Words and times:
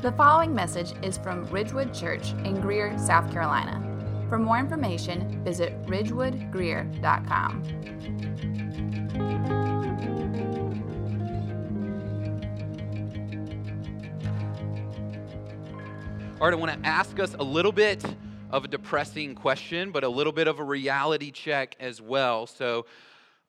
The 0.00 0.12
following 0.12 0.54
message 0.54 0.92
is 1.02 1.18
from 1.18 1.44
Ridgewood 1.46 1.92
Church 1.92 2.30
in 2.44 2.60
Greer, 2.60 2.96
South 2.96 3.32
Carolina. 3.32 3.82
For 4.28 4.38
more 4.38 4.56
information, 4.56 5.42
visit 5.42 5.74
ridgewoodgreer.com. 5.86 7.62
All 16.40 16.46
right, 16.46 16.52
I 16.52 16.56
want 16.56 16.80
to 16.80 16.88
ask 16.88 17.18
us 17.18 17.34
a 17.34 17.42
little 17.42 17.72
bit 17.72 18.04
of 18.52 18.64
a 18.64 18.68
depressing 18.68 19.34
question, 19.34 19.90
but 19.90 20.04
a 20.04 20.08
little 20.08 20.32
bit 20.32 20.46
of 20.46 20.60
a 20.60 20.64
reality 20.64 21.32
check 21.32 21.74
as 21.80 22.00
well. 22.00 22.46
So, 22.46 22.86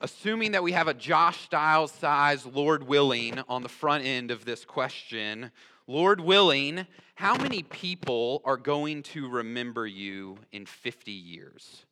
assuming 0.01 0.53
that 0.53 0.63
we 0.63 0.71
have 0.71 0.87
a 0.87 0.95
Josh 0.95 1.41
Styles 1.43 1.91
size, 1.91 2.43
Lord 2.47 2.87
willing, 2.87 3.39
on 3.47 3.61
the 3.61 3.69
front 3.69 4.03
end 4.03 4.31
of 4.31 4.45
this 4.45 4.65
question, 4.65 5.51
Lord 5.89 6.21
willing, 6.21 6.85
how 7.15 7.35
many 7.35 7.63
people 7.63 8.43
are 8.45 8.57
going 8.57 9.01
to 9.01 9.27
remember 9.27 9.87
you 9.87 10.37
in 10.51 10.67
50 10.67 11.11
years? 11.11 11.87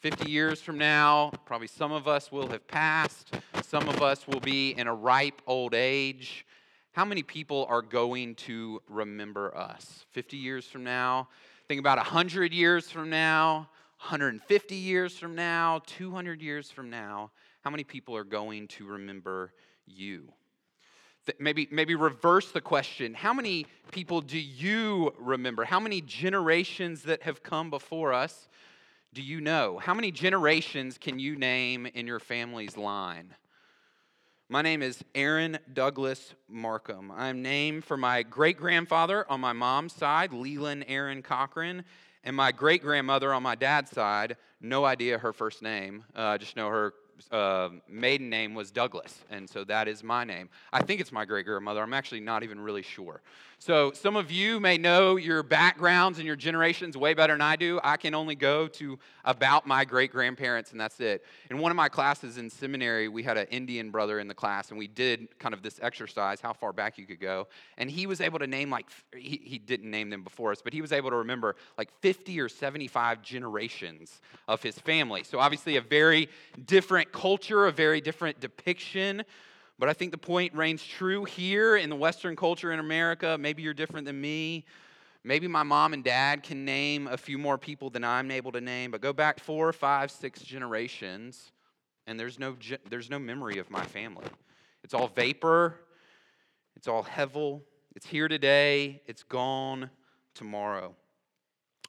50 0.00 0.30
years 0.30 0.60
from 0.60 0.76
now, 0.76 1.32
probably 1.46 1.66
some 1.66 1.90
of 1.90 2.06
us 2.06 2.30
will 2.30 2.48
have 2.48 2.68
passed, 2.68 3.32
some 3.62 3.88
of 3.88 4.02
us 4.02 4.28
will 4.28 4.40
be 4.40 4.72
in 4.72 4.86
a 4.86 4.94
ripe 4.94 5.40
old 5.46 5.72
age. 5.72 6.44
How 6.92 7.06
many 7.06 7.22
people 7.22 7.66
are 7.70 7.80
going 7.80 8.34
to 8.34 8.82
remember 8.86 9.56
us? 9.56 10.04
50 10.10 10.36
years 10.36 10.66
from 10.66 10.84
now, 10.84 11.30
think 11.68 11.80
about 11.80 11.96
100 11.96 12.52
years 12.52 12.90
from 12.90 13.08
now, 13.08 13.70
150 13.96 14.74
years 14.74 15.16
from 15.16 15.34
now, 15.34 15.80
200 15.86 16.42
years 16.42 16.70
from 16.70 16.90
now. 16.90 17.30
How 17.62 17.70
many 17.70 17.82
people 17.82 18.14
are 18.14 18.24
going 18.24 18.68
to 18.68 18.84
remember 18.84 19.54
you? 19.86 20.34
Maybe 21.38 21.68
maybe 21.70 21.94
reverse 21.94 22.50
the 22.52 22.60
question. 22.60 23.14
How 23.14 23.32
many 23.32 23.66
people 23.92 24.20
do 24.20 24.38
you 24.38 25.14
remember? 25.18 25.64
How 25.64 25.80
many 25.80 26.00
generations 26.00 27.02
that 27.02 27.22
have 27.22 27.42
come 27.42 27.70
before 27.70 28.12
us 28.12 28.48
do 29.14 29.22
you 29.22 29.40
know? 29.40 29.78
How 29.78 29.94
many 29.94 30.10
generations 30.10 30.98
can 30.98 31.18
you 31.18 31.36
name 31.36 31.86
in 31.86 32.06
your 32.06 32.20
family's 32.20 32.76
line? 32.76 33.34
My 34.50 34.62
name 34.62 34.82
is 34.82 35.04
aaron 35.14 35.58
douglas 35.72 36.34
markham. 36.48 37.10
I'm 37.10 37.42
named 37.42 37.84
for 37.84 37.96
my 37.96 38.22
great 38.22 38.56
grandfather 38.56 39.30
on 39.30 39.40
my 39.40 39.52
mom's 39.52 39.92
side 39.92 40.32
leland 40.32 40.84
aaron 40.88 41.22
cochran 41.22 41.84
and 42.24 42.34
my 42.36 42.52
great 42.52 42.82
grandmother 42.82 43.32
on 43.32 43.42
my 43.42 43.54
dad's 43.54 43.90
side. 43.90 44.36
No 44.60 44.84
idea 44.84 45.18
her 45.18 45.32
first 45.32 45.62
name. 45.62 46.04
Uh, 46.14 46.38
just 46.38 46.56
know 46.56 46.68
her 46.68 46.94
uh, 47.30 47.70
maiden 47.88 48.28
name 48.28 48.54
was 48.54 48.70
Douglas, 48.70 49.18
and 49.30 49.48
so 49.48 49.64
that 49.64 49.88
is 49.88 50.02
my 50.02 50.24
name. 50.24 50.48
I 50.72 50.82
think 50.82 51.00
it's 51.00 51.12
my 51.12 51.24
great 51.24 51.46
grandmother. 51.46 51.82
I'm 51.82 51.94
actually 51.94 52.20
not 52.20 52.42
even 52.42 52.60
really 52.60 52.82
sure. 52.82 53.20
So, 53.60 53.90
some 53.92 54.14
of 54.14 54.30
you 54.30 54.60
may 54.60 54.78
know 54.78 55.16
your 55.16 55.42
backgrounds 55.42 56.18
and 56.18 56.26
your 56.26 56.36
generations 56.36 56.96
way 56.96 57.12
better 57.12 57.34
than 57.34 57.40
I 57.40 57.56
do. 57.56 57.80
I 57.82 57.96
can 57.96 58.14
only 58.14 58.36
go 58.36 58.68
to 58.68 59.00
about 59.24 59.66
my 59.66 59.84
great 59.84 60.12
grandparents, 60.12 60.70
and 60.70 60.80
that's 60.80 61.00
it. 61.00 61.24
In 61.50 61.58
one 61.58 61.72
of 61.72 61.76
my 61.76 61.88
classes 61.88 62.38
in 62.38 62.50
seminary, 62.50 63.08
we 63.08 63.24
had 63.24 63.36
an 63.36 63.48
Indian 63.50 63.90
brother 63.90 64.20
in 64.20 64.28
the 64.28 64.34
class, 64.34 64.70
and 64.70 64.78
we 64.78 64.86
did 64.86 65.36
kind 65.40 65.54
of 65.54 65.62
this 65.62 65.80
exercise 65.82 66.40
how 66.40 66.52
far 66.52 66.72
back 66.72 66.98
you 66.98 67.04
could 67.04 67.18
go. 67.18 67.48
And 67.78 67.90
he 67.90 68.06
was 68.06 68.20
able 68.20 68.38
to 68.38 68.46
name, 68.46 68.70
like, 68.70 68.86
he, 69.12 69.40
he 69.42 69.58
didn't 69.58 69.90
name 69.90 70.08
them 70.08 70.22
before 70.22 70.52
us, 70.52 70.62
but 70.62 70.72
he 70.72 70.80
was 70.80 70.92
able 70.92 71.10
to 71.10 71.16
remember 71.16 71.56
like 71.76 71.90
50 72.00 72.40
or 72.40 72.48
75 72.48 73.22
generations 73.22 74.20
of 74.46 74.62
his 74.62 74.78
family. 74.78 75.24
So, 75.24 75.40
obviously, 75.40 75.74
a 75.74 75.80
very 75.80 76.28
different 76.64 77.10
culture, 77.10 77.66
a 77.66 77.72
very 77.72 78.00
different 78.00 78.38
depiction 78.38 79.24
but 79.78 79.88
I 79.88 79.92
think 79.92 80.12
the 80.12 80.18
point 80.18 80.54
reigns 80.54 80.84
true 80.84 81.24
here 81.24 81.76
in 81.76 81.88
the 81.88 81.96
Western 81.96 82.34
culture 82.36 82.72
in 82.72 82.80
America. 82.80 83.36
Maybe 83.38 83.62
you're 83.62 83.74
different 83.74 84.06
than 84.06 84.20
me. 84.20 84.64
Maybe 85.24 85.46
my 85.46 85.62
mom 85.62 85.92
and 85.92 86.02
dad 86.02 86.42
can 86.42 86.64
name 86.64 87.06
a 87.06 87.16
few 87.16 87.38
more 87.38 87.58
people 87.58 87.90
than 87.90 88.04
I'm 88.04 88.30
able 88.30 88.52
to 88.52 88.60
name, 88.60 88.90
but 88.90 89.00
go 89.00 89.12
back 89.12 89.40
four, 89.40 89.72
five, 89.72 90.10
six 90.10 90.40
generations, 90.42 91.52
and 92.06 92.18
there's 92.18 92.38
no, 92.38 92.56
there's 92.88 93.10
no 93.10 93.18
memory 93.18 93.58
of 93.58 93.70
my 93.70 93.84
family. 93.84 94.26
It's 94.84 94.94
all 94.94 95.08
vapor, 95.08 95.74
it's 96.76 96.88
all 96.88 97.04
hevel. 97.04 97.62
It's 97.96 98.06
here 98.06 98.28
today, 98.28 99.02
it's 99.06 99.24
gone 99.24 99.90
tomorrow. 100.34 100.94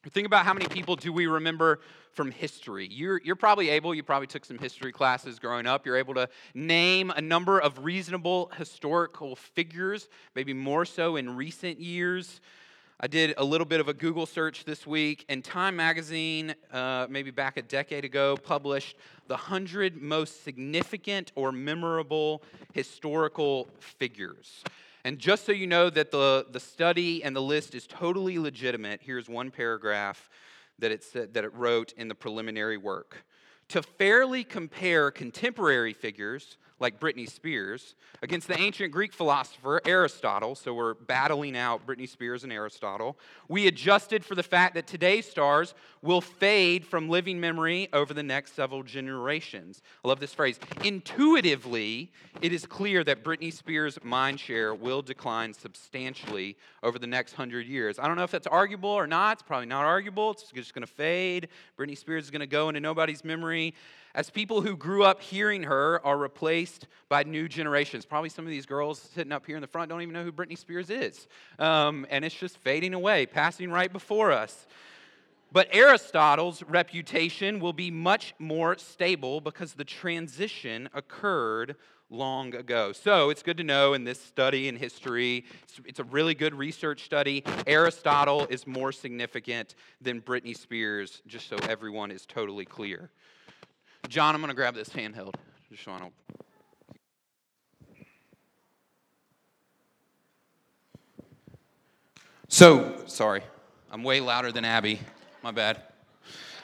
Think 0.08 0.26
about 0.26 0.46
how 0.46 0.54
many 0.54 0.66
people 0.68 0.96
do 0.96 1.12
we 1.12 1.28
remember 1.28 1.82
from 2.14 2.32
history. 2.32 2.88
You're, 2.90 3.20
you're 3.22 3.36
probably 3.36 3.70
able, 3.70 3.94
you 3.94 4.02
probably 4.02 4.28
took 4.28 4.46
some 4.46 4.58
history 4.58 4.94
classes 4.94 5.40
growing 5.40 5.68
up, 5.68 5.86
you're 5.86 5.98
able 5.98 6.14
to 6.14 6.30
name 6.54 7.12
a 7.12 7.20
number 7.20 7.60
of 7.60 7.84
reasonable 7.84 8.50
historical 8.58 9.36
figures, 9.36 10.08
maybe 10.36 10.54
more 10.54 10.86
so 10.86 11.18
in 11.18 11.36
recent 11.36 11.82
years. 11.82 12.40
I 13.02 13.08
did 13.08 13.34
a 13.38 13.44
little 13.44 13.66
bit 13.66 13.82
of 13.82 13.90
a 13.90 13.94
Google 13.94 14.26
search 14.26 14.64
this 14.64 14.88
week, 14.88 15.26
and 15.28 15.44
Time 15.44 15.76
Magazine, 15.76 16.56
uh, 16.72 17.08
maybe 17.10 17.30
back 17.30 17.58
a 17.58 17.62
decade 17.62 18.06
ago, 18.06 18.38
published 18.38 18.96
the 19.28 19.34
100 19.34 20.02
most 20.02 20.46
significant 20.46 21.34
or 21.36 21.52
memorable 21.52 22.42
historical 22.72 23.68
figures. 23.80 24.64
And 25.06 25.18
just 25.18 25.46
so 25.46 25.52
you 25.52 25.68
know 25.68 25.90
that 25.90 26.12
the, 26.12 26.46
the 26.52 26.60
study 26.60 27.24
and 27.24 27.36
the 27.36 27.42
list 27.42 27.74
is 27.74 27.88
totally 27.88 28.38
legitimate, 28.38 29.00
here's 29.02 29.30
one 29.30 29.50
paragraph 29.50 30.30
that 30.80 30.92
it, 30.92 31.04
said, 31.04 31.34
that 31.34 31.44
it 31.44 31.54
wrote 31.54 31.94
in 31.94 32.08
the 32.08 32.16
preliminary 32.16 32.78
work. 32.78 33.24
To 33.70 33.82
fairly 33.82 34.44
compare 34.44 35.12
contemporary 35.12 35.94
figures 35.94 36.58
like 36.80 37.00
Britney 37.00 37.30
Spears, 37.30 37.96
against 38.22 38.48
the 38.48 38.58
ancient 38.58 38.92
Greek 38.92 39.14
philosopher 39.14 39.82
Aristotle. 39.86 40.56
So 40.56 40.74
we're 40.74 40.94
battling 40.94 41.58
out 41.58 41.86
Britney 41.86 42.08
Spears 42.08 42.44
and 42.44 42.54
Aristotle. 42.54 43.18
We 43.48 43.68
adjusted 43.68 44.24
for 44.24 44.36
the 44.36 44.44
fact 44.44 44.76
that 44.76 44.88
today's 44.88 45.30
stars 45.30 45.74
will 46.02 46.22
fade 46.22 46.86
from 46.86 47.10
living 47.10 47.40
memory 47.40 47.90
over 47.94 48.14
the 48.14 48.24
next 48.24 48.56
several 48.56 48.84
generations. 48.84 49.82
I 50.04 50.08
love 50.08 50.20
this 50.20 50.34
phrase. 50.34 50.60
Intuitively, 50.84 52.12
it 52.42 52.54
is 52.54 52.66
clear 52.66 53.04
that 53.04 53.24
Britney 53.24 53.52
Spears' 53.52 53.98
mind 54.04 54.40
share 54.40 54.74
will 54.74 55.02
decline 55.02 55.54
substantially 55.54 56.56
over 56.84 56.98
the 56.98 57.08
next 57.08 57.34
hundred 57.34 57.68
years. 57.68 58.00
I 58.00 58.08
don't 58.08 58.16
know 58.16 58.24
if 58.24 58.32
that's 58.32 58.48
arguable 58.48 58.90
or 58.90 59.08
not. 59.08 59.34
It's 59.34 59.44
probably 59.44 59.68
not 59.68 59.86
arguable. 59.86 60.32
It's 60.32 60.52
just 60.52 60.74
going 60.74 60.86
to 60.86 60.92
fade. 60.92 61.50
Britney 61.78 61.98
Spears 61.98 62.26
is 62.26 62.32
going 62.32 62.40
to 62.42 62.48
go 62.48 62.70
into 62.70 62.80
nobody's 62.80 63.24
memory 63.26 63.74
as 64.16 64.30
people 64.30 64.62
who 64.62 64.76
grew 64.76 65.04
up 65.04 65.22
hearing 65.22 65.64
her 65.64 66.06
are 66.06 66.18
replaced 66.18 66.88
by 67.10 67.24
new 67.24 67.48
generations. 67.48 68.06
Probably 68.06 68.30
some 68.30 68.46
of 68.46 68.52
these 68.52 68.66
girls 68.66 69.00
sitting 69.00 69.32
up 69.32 69.46
here 69.46 69.56
in 69.56 69.62
the 69.62 69.68
front 69.68 69.90
don't 69.90 70.02
even 70.02 70.14
know 70.14 70.24
who 70.24 70.32
Britney 70.32 70.58
Spears 70.58 70.90
is. 70.90 71.28
Um, 71.58 72.06
and 72.10 72.26
it's 72.26 72.36
just 72.36 72.58
fading 72.58 72.94
away, 72.94 73.26
passing 73.26 73.72
right 73.72 73.92
before 73.92 74.32
us. 74.32 74.68
But 75.52 75.74
Aristotle's 75.74 76.62
reputation 76.64 77.60
will 77.60 77.74
be 77.74 77.90
much 77.90 78.36
more 78.38 78.78
stable 78.78 79.42
because 79.42 79.74
the 79.74 79.84
transition 79.84 80.90
occurred 80.94 81.76
long 82.12 82.56
ago. 82.56 82.92
So 82.92 83.30
it's 83.30 83.44
good 83.44 83.58
to 83.58 83.64
know 83.64 83.94
in 83.94 84.04
this 84.04 84.22
study 84.22 84.68
in 84.68 84.76
history, 84.76 85.46
it's, 85.64 85.82
it's, 85.86 86.00
a 86.00 86.04
really 86.04 86.34
good 86.34 86.54
research 86.54 87.04
study. 87.04 87.44
Aristotle 87.68 88.48
is 88.50 88.66
more 88.66 88.92
significant 88.92 89.76
than 90.02 90.22
Britney 90.22 90.58
Spears, 90.58 91.22
just 91.28 91.48
so 91.50 91.58
everyone 91.68 92.12
is 92.12 92.26
totally 92.26 92.66
clear. 92.66 93.10
John, 94.08 94.34
I'm 94.34 94.42
going 94.42 94.50
to 94.50 94.56
grab 94.56 94.74
this 94.74 94.90
handheld. 94.90 95.36
Just 95.72 95.88
want 95.88 96.04
to. 96.04 96.12
So, 102.48 103.04
sorry, 103.06 103.44
I'm 103.92 104.04
way 104.04 104.20
louder 104.22 104.52
than 104.52 104.66
Abby. 104.66 105.00
My 105.44 105.52
bad. 105.52 105.84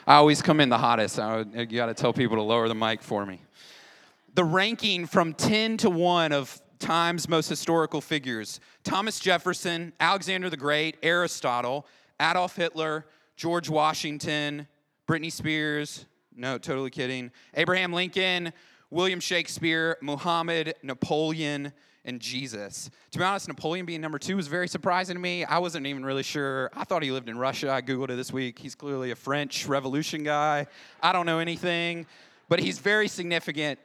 I 0.06 0.16
always 0.16 0.42
come 0.42 0.60
in 0.60 0.68
the 0.68 0.78
hottest. 0.78 1.18
I, 1.18 1.44
you 1.54 1.66
got 1.66 1.86
to 1.86 1.94
tell 1.94 2.12
people 2.12 2.36
to 2.36 2.42
lower 2.42 2.66
the 2.66 2.74
mic 2.74 3.02
for 3.02 3.24
me. 3.24 3.40
The 4.34 4.44
ranking 4.44 5.06
from 5.06 5.32
10 5.32 5.76
to 5.78 5.90
1 5.90 6.32
of 6.32 6.60
time's 6.78 7.28
most 7.28 7.48
historical 7.48 8.00
figures 8.00 8.60
Thomas 8.84 9.18
Jefferson, 9.18 9.92
Alexander 9.98 10.50
the 10.50 10.56
Great, 10.56 10.96
Aristotle, 11.02 11.86
Adolf 12.20 12.56
Hitler, 12.56 13.06
George 13.36 13.68
Washington, 13.68 14.66
Britney 15.08 15.30
Spears, 15.32 16.06
no, 16.36 16.58
totally 16.58 16.90
kidding. 16.90 17.30
Abraham 17.54 17.92
Lincoln, 17.92 18.52
William 18.90 19.20
Shakespeare, 19.20 19.96
Muhammad, 20.02 20.74
Napoleon, 20.82 21.72
and 22.04 22.20
Jesus. 22.20 22.90
To 23.10 23.18
be 23.18 23.24
honest, 23.24 23.48
Napoleon 23.48 23.84
being 23.86 24.00
number 24.00 24.18
two 24.18 24.36
was 24.36 24.46
very 24.46 24.68
surprising 24.68 25.16
to 25.16 25.20
me. 25.20 25.44
I 25.44 25.58
wasn't 25.58 25.86
even 25.86 26.04
really 26.04 26.22
sure. 26.22 26.70
I 26.74 26.84
thought 26.84 27.02
he 27.02 27.10
lived 27.10 27.28
in 27.28 27.36
Russia. 27.36 27.70
I 27.70 27.82
Googled 27.82 28.10
it 28.10 28.16
this 28.16 28.32
week. 28.32 28.58
He's 28.58 28.74
clearly 28.74 29.10
a 29.10 29.16
French 29.16 29.66
Revolution 29.66 30.22
guy. 30.22 30.66
I 31.02 31.12
don't 31.12 31.26
know 31.26 31.40
anything, 31.40 32.06
but 32.48 32.60
he's 32.60 32.78
very 32.78 33.08
significant. 33.08 33.80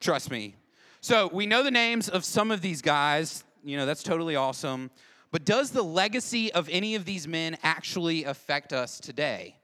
Trust 0.00 0.30
me. 0.30 0.56
So 1.00 1.30
we 1.32 1.46
know 1.46 1.62
the 1.62 1.70
names 1.70 2.08
of 2.08 2.24
some 2.24 2.50
of 2.50 2.60
these 2.60 2.82
guys. 2.82 3.44
You 3.64 3.76
know, 3.76 3.86
that's 3.86 4.02
totally 4.02 4.36
awesome. 4.36 4.90
But 5.30 5.44
does 5.44 5.70
the 5.70 5.82
legacy 5.82 6.52
of 6.52 6.68
any 6.70 6.96
of 6.96 7.04
these 7.04 7.28
men 7.28 7.56
actually 7.62 8.24
affect 8.24 8.72
us 8.72 8.98
today? 8.98 9.56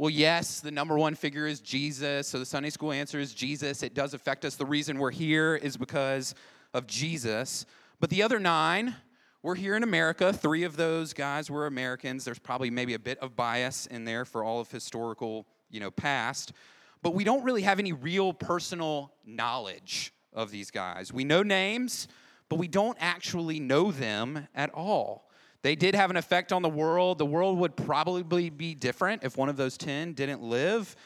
Well, 0.00 0.08
yes, 0.08 0.60
the 0.60 0.70
number 0.70 0.96
one 0.96 1.14
figure 1.14 1.46
is 1.46 1.60
Jesus. 1.60 2.26
So 2.26 2.38
the 2.38 2.46
Sunday 2.46 2.70
school 2.70 2.90
answer 2.90 3.20
is 3.20 3.34
Jesus. 3.34 3.82
It 3.82 3.92
does 3.92 4.14
affect 4.14 4.46
us. 4.46 4.56
The 4.56 4.64
reason 4.64 4.98
we're 4.98 5.10
here 5.10 5.56
is 5.56 5.76
because 5.76 6.34
of 6.72 6.86
Jesus. 6.86 7.66
But 8.00 8.08
the 8.08 8.22
other 8.22 8.38
nine, 8.38 8.96
we're 9.42 9.56
here 9.56 9.76
in 9.76 9.82
America. 9.82 10.32
Three 10.32 10.62
of 10.62 10.78
those 10.78 11.12
guys 11.12 11.50
were 11.50 11.66
Americans. 11.66 12.24
There's 12.24 12.38
probably 12.38 12.70
maybe 12.70 12.94
a 12.94 12.98
bit 12.98 13.18
of 13.18 13.36
bias 13.36 13.84
in 13.88 14.06
there 14.06 14.24
for 14.24 14.42
all 14.42 14.58
of 14.58 14.70
historical, 14.70 15.44
you 15.68 15.80
know, 15.80 15.90
past. 15.90 16.54
But 17.02 17.12
we 17.12 17.22
don't 17.22 17.44
really 17.44 17.60
have 17.60 17.78
any 17.78 17.92
real 17.92 18.32
personal 18.32 19.12
knowledge 19.26 20.14
of 20.32 20.50
these 20.50 20.70
guys. 20.70 21.12
We 21.12 21.24
know 21.24 21.42
names, 21.42 22.08
but 22.48 22.58
we 22.58 22.68
don't 22.68 22.96
actually 23.00 23.60
know 23.60 23.92
them 23.92 24.48
at 24.54 24.70
all. 24.70 25.29
They 25.62 25.76
did 25.76 25.94
have 25.94 26.10
an 26.10 26.16
effect 26.16 26.52
on 26.52 26.62
the 26.62 26.68
world. 26.68 27.18
The 27.18 27.26
world 27.26 27.58
would 27.58 27.76
probably 27.76 28.50
be 28.50 28.74
different 28.74 29.24
if 29.24 29.36
one 29.36 29.48
of 29.48 29.56
those 29.56 29.76
10 29.76 30.14
didn't 30.14 30.42
live. 30.42 30.96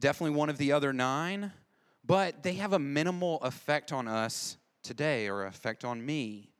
Definitely 0.00 0.36
one 0.36 0.48
of 0.48 0.58
the 0.58 0.72
other 0.72 0.92
nine. 0.92 1.52
But 2.04 2.42
they 2.42 2.54
have 2.54 2.72
a 2.72 2.78
minimal 2.78 3.38
effect 3.42 3.92
on 3.92 4.08
us 4.08 4.56
today 4.82 5.28
or 5.28 5.44
effect 5.44 5.84
on 5.84 6.04
me. 6.04 6.50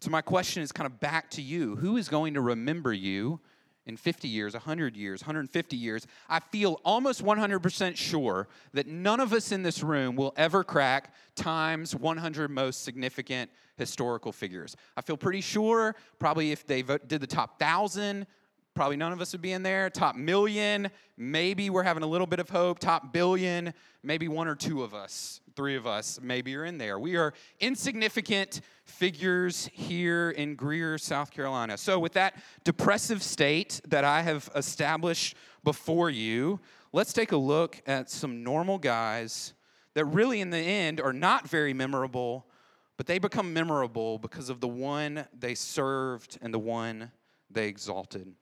So, 0.00 0.10
my 0.10 0.20
question 0.20 0.62
is 0.62 0.70
kind 0.70 0.86
of 0.86 1.00
back 1.00 1.30
to 1.30 1.42
you. 1.42 1.76
Who 1.76 1.96
is 1.96 2.08
going 2.08 2.34
to 2.34 2.42
remember 2.42 2.92
you 2.92 3.40
in 3.86 3.96
50 3.96 4.28
years, 4.28 4.52
100 4.52 4.96
years, 4.96 5.22
150 5.22 5.76
years? 5.76 6.06
I 6.28 6.40
feel 6.40 6.80
almost 6.84 7.24
100% 7.24 7.96
sure 7.96 8.48
that 8.74 8.86
none 8.86 9.20
of 9.20 9.32
us 9.32 9.50
in 9.50 9.62
this 9.62 9.82
room 9.82 10.14
will 10.16 10.34
ever 10.36 10.62
crack 10.62 11.14
times 11.36 11.94
100 11.94 12.50
most 12.50 12.82
significant 12.82 13.50
historical 13.76 14.32
figures. 14.32 14.76
I 14.96 15.00
feel 15.00 15.16
pretty 15.16 15.40
sure, 15.40 15.96
probably 16.18 16.52
if 16.52 16.66
they 16.66 16.82
did 16.82 17.20
the 17.20 17.26
top 17.26 17.60
1,000, 17.60 18.26
probably 18.74 18.96
none 18.96 19.12
of 19.12 19.20
us 19.20 19.32
would 19.32 19.42
be 19.42 19.52
in 19.52 19.62
there. 19.62 19.88
Top 19.88 20.16
million, 20.16 20.90
maybe 21.16 21.70
we're 21.70 21.84
having 21.84 22.02
a 22.02 22.06
little 22.06 22.26
bit 22.26 22.40
of 22.40 22.50
hope. 22.50 22.80
Top 22.80 23.12
billion, 23.12 23.72
maybe 24.02 24.28
one 24.28 24.48
or 24.48 24.56
two 24.56 24.82
of 24.82 24.94
us, 24.94 25.40
three 25.54 25.76
of 25.76 25.86
us, 25.86 26.18
maybe 26.20 26.56
are 26.56 26.64
in 26.64 26.76
there. 26.76 26.98
We 26.98 27.16
are 27.16 27.32
insignificant 27.60 28.60
figures 28.84 29.70
here 29.72 30.30
in 30.30 30.56
Greer, 30.56 30.98
South 30.98 31.30
Carolina. 31.30 31.78
So, 31.78 31.98
with 31.98 32.12
that 32.14 32.34
depressive 32.64 33.22
state 33.22 33.80
that 33.86 34.04
I 34.04 34.22
have 34.22 34.50
established 34.56 35.36
before 35.62 36.10
you, 36.10 36.60
let's 36.92 37.12
take 37.12 37.32
a 37.32 37.36
look 37.36 37.80
at 37.86 38.10
some 38.10 38.42
normal 38.42 38.78
guys 38.78 39.54
that 39.94 40.04
really, 40.06 40.40
in 40.40 40.50
the 40.50 40.58
end, 40.58 41.00
are 41.00 41.12
not 41.12 41.48
very 41.48 41.72
memorable, 41.72 42.46
but 42.96 43.06
they 43.06 43.18
become 43.18 43.52
memorable 43.52 44.18
because 44.18 44.48
of 44.48 44.60
the 44.60 44.68
one 44.68 45.26
they 45.38 45.54
served 45.54 46.38
and 46.42 46.52
the 46.52 46.58
one 46.58 47.10
they 47.50 47.68
exalted. 47.68 48.32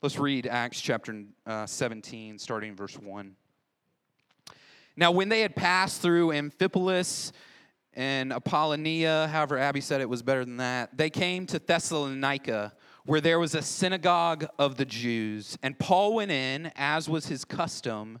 Let's 0.00 0.18
read 0.18 0.46
Acts 0.46 0.80
chapter 0.80 1.24
uh, 1.46 1.66
17, 1.66 2.38
starting 2.38 2.74
verse 2.74 2.96
1. 2.96 3.34
Now, 4.96 5.10
when 5.10 5.28
they 5.28 5.40
had 5.40 5.54
passed 5.54 6.02
through 6.02 6.28
Amphipolis 6.28 7.32
and 7.94 8.32
Apollonia, 8.32 9.28
however, 9.28 9.58
Abby 9.58 9.80
said 9.80 10.00
it 10.00 10.08
was 10.08 10.22
better 10.22 10.44
than 10.44 10.58
that, 10.58 10.96
they 10.96 11.10
came 11.10 11.46
to 11.46 11.58
Thessalonica, 11.58 12.72
where 13.04 13.20
there 13.20 13.38
was 13.38 13.54
a 13.54 13.62
synagogue 13.62 14.46
of 14.58 14.76
the 14.76 14.84
Jews. 14.84 15.58
And 15.62 15.78
Paul 15.78 16.14
went 16.14 16.30
in, 16.30 16.70
as 16.76 17.08
was 17.08 17.26
his 17.26 17.44
custom, 17.44 18.20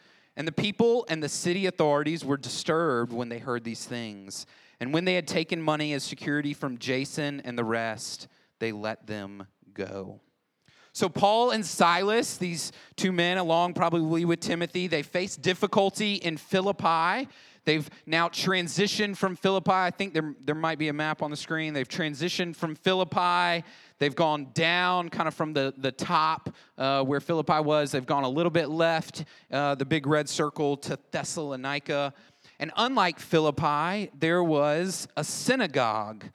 And 0.35 0.47
the 0.47 0.51
people 0.51 1.05
and 1.09 1.21
the 1.21 1.29
city 1.29 1.65
authorities 1.65 2.23
were 2.23 2.37
disturbed 2.37 3.11
when 3.11 3.29
they 3.29 3.39
heard 3.39 3.63
these 3.63 3.85
things. 3.85 4.45
And 4.79 4.93
when 4.93 5.05
they 5.05 5.15
had 5.15 5.27
taken 5.27 5.61
money 5.61 5.93
as 5.93 6.03
security 6.03 6.53
from 6.53 6.77
Jason 6.77 7.41
and 7.41 7.57
the 7.57 7.63
rest, 7.63 8.27
they 8.59 8.71
let 8.71 9.07
them 9.07 9.47
go. 9.73 10.21
So, 10.93 11.07
Paul 11.07 11.51
and 11.51 11.65
Silas, 11.65 12.35
these 12.37 12.71
two 12.97 13.13
men, 13.13 13.37
along 13.37 13.75
probably 13.75 14.25
with 14.25 14.41
Timothy, 14.41 14.87
they 14.87 15.03
faced 15.03 15.41
difficulty 15.41 16.15
in 16.15 16.35
Philippi. 16.35 17.29
They've 17.63 17.89
now 18.05 18.27
transitioned 18.27 19.15
from 19.15 19.35
Philippi. 19.35 19.71
I 19.71 19.91
think 19.91 20.13
there, 20.13 20.35
there 20.41 20.55
might 20.55 20.79
be 20.79 20.89
a 20.89 20.93
map 20.93 21.21
on 21.21 21.31
the 21.31 21.37
screen. 21.37 21.73
They've 21.73 21.87
transitioned 21.87 22.55
from 22.55 22.75
Philippi. 22.75 23.63
They've 24.01 24.15
gone 24.15 24.47
down 24.55 25.09
kind 25.09 25.27
of 25.27 25.35
from 25.35 25.53
the, 25.53 25.75
the 25.77 25.91
top 25.91 26.55
uh, 26.75 27.03
where 27.03 27.19
Philippi 27.19 27.59
was. 27.59 27.91
They've 27.91 28.03
gone 28.03 28.23
a 28.23 28.29
little 28.29 28.49
bit 28.49 28.67
left, 28.67 29.25
uh, 29.51 29.75
the 29.75 29.85
big 29.85 30.07
red 30.07 30.27
circle, 30.27 30.75
to 30.77 30.97
Thessalonica. 31.11 32.11
And 32.59 32.71
unlike 32.77 33.19
Philippi, 33.19 34.09
there 34.17 34.43
was 34.43 35.07
a 35.15 35.23
synagogue. 35.23 36.25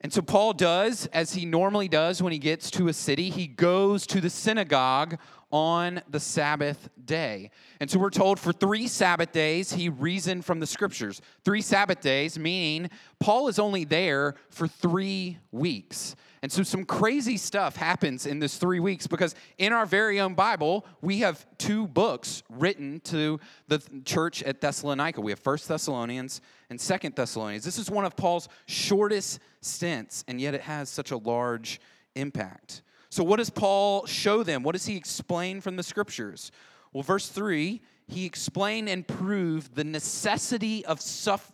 And 0.00 0.12
so 0.12 0.22
Paul 0.22 0.52
does, 0.52 1.06
as 1.06 1.34
he 1.34 1.44
normally 1.44 1.88
does 1.88 2.22
when 2.22 2.32
he 2.32 2.38
gets 2.38 2.70
to 2.70 2.86
a 2.86 2.92
city, 2.92 3.30
he 3.30 3.48
goes 3.48 4.06
to 4.06 4.20
the 4.20 4.30
synagogue 4.30 5.18
on 5.50 6.02
the 6.08 6.20
Sabbath 6.20 6.88
day. 7.04 7.50
And 7.80 7.90
so 7.90 7.98
we're 7.98 8.10
told 8.10 8.38
for 8.38 8.52
three 8.52 8.86
Sabbath 8.86 9.32
days, 9.32 9.72
he 9.72 9.88
reasoned 9.88 10.44
from 10.44 10.60
the 10.60 10.66
scriptures. 10.68 11.20
Three 11.44 11.62
Sabbath 11.62 12.00
days, 12.00 12.38
meaning 12.38 12.90
Paul 13.18 13.48
is 13.48 13.58
only 13.58 13.82
there 13.82 14.36
for 14.50 14.68
three 14.68 15.38
weeks. 15.50 16.14
And 16.46 16.52
so 16.52 16.62
some 16.62 16.84
crazy 16.84 17.38
stuff 17.38 17.74
happens 17.74 18.24
in 18.24 18.38
this 18.38 18.56
three 18.56 18.78
weeks 18.78 19.08
because 19.08 19.34
in 19.58 19.72
our 19.72 19.84
very 19.84 20.20
own 20.20 20.34
Bible, 20.34 20.86
we 21.00 21.18
have 21.18 21.44
two 21.58 21.88
books 21.88 22.44
written 22.48 23.00
to 23.00 23.40
the 23.66 23.82
church 24.04 24.44
at 24.44 24.60
Thessalonica. 24.60 25.20
We 25.20 25.32
have 25.32 25.40
First 25.40 25.66
Thessalonians 25.66 26.40
and 26.70 26.80
Second 26.80 27.16
Thessalonians. 27.16 27.64
This 27.64 27.78
is 27.78 27.90
one 27.90 28.04
of 28.04 28.14
Paul's 28.14 28.48
shortest 28.66 29.40
stints, 29.60 30.22
and 30.28 30.40
yet 30.40 30.54
it 30.54 30.60
has 30.60 30.88
such 30.88 31.10
a 31.10 31.16
large 31.16 31.80
impact. 32.14 32.82
So, 33.08 33.24
what 33.24 33.38
does 33.38 33.50
Paul 33.50 34.06
show 34.06 34.44
them? 34.44 34.62
What 34.62 34.76
does 34.76 34.86
he 34.86 34.96
explain 34.96 35.60
from 35.60 35.74
the 35.74 35.82
scriptures? 35.82 36.52
Well, 36.92 37.02
verse 37.02 37.28
3 37.28 37.82
he 38.08 38.24
explained 38.24 38.88
and 38.88 39.04
proved 39.04 39.74
the 39.74 39.82
necessity 39.82 40.86
of, 40.86 41.00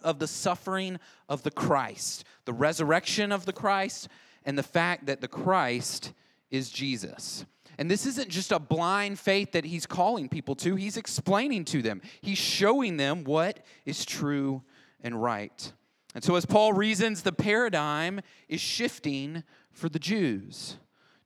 of 0.03 0.19
the 0.19 0.27
suffering 0.27 0.99
of 1.27 1.43
the 1.45 1.51
Christ, 1.51 2.25
the 2.45 2.53
resurrection 2.53 3.33
of 3.33 3.47
the 3.47 3.55
Christ, 3.55 4.09
and 4.45 4.57
the 4.59 4.63
fact 4.63 5.07
that 5.07 5.21
the 5.21 5.29
Christ 5.29 6.13
is 6.51 6.71
Jesus. 6.71 7.45
And 7.79 7.91
this 7.91 8.07
isn't 8.07 8.29
just 8.29 8.53
a 8.53 8.59
blind 8.59 9.19
faith 9.19 9.53
that 9.53 9.65
he's 9.65 9.87
calling 9.87 10.29
people 10.29 10.55
to, 10.57 10.77
he's 10.77 10.97
explaining 10.97 11.65
to 11.67 11.83
them, 11.83 12.03
he's 12.21 12.39
showing 12.39 12.97
them 12.97 13.25
what 13.25 13.61
is 13.85 14.05
true 14.05 14.63
and 15.01 15.21
right. 15.21 15.73
And 16.15 16.23
so, 16.23 16.37
as 16.37 16.45
Paul 16.45 16.75
reasons, 16.75 17.23
the 17.23 17.33
paradigm 17.33 18.21
is 18.49 18.61
shifting 18.61 19.45
for 19.73 19.89
the 19.89 19.99
Jews. 19.99 20.77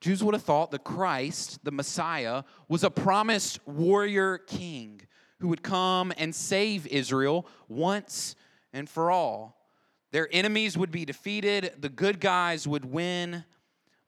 Jews 0.00 0.23
would 0.23 0.35
have 0.35 0.44
thought 0.44 0.70
the 0.70 0.78
Christ, 0.78 1.58
the 1.64 1.73
Messiah, 1.73 2.44
was 2.68 2.85
a 2.85 2.90
promised 2.90 3.58
warrior 3.66 4.38
king 4.38 5.00
who 5.40 5.49
would 5.49 5.62
come 5.62 6.12
and 6.16 6.35
save 6.35 6.87
Israel 6.87 7.46
once 7.68 8.37
and 8.73 8.88
for 8.88 9.11
all. 9.11 9.56
Their 10.12 10.28
enemies 10.32 10.78
would 10.78 10.90
be 10.90 11.04
defeated, 11.04 11.72
the 11.78 11.88
good 11.88 12.20
guys 12.20 12.66
would 12.66 12.84
win, 12.84 13.44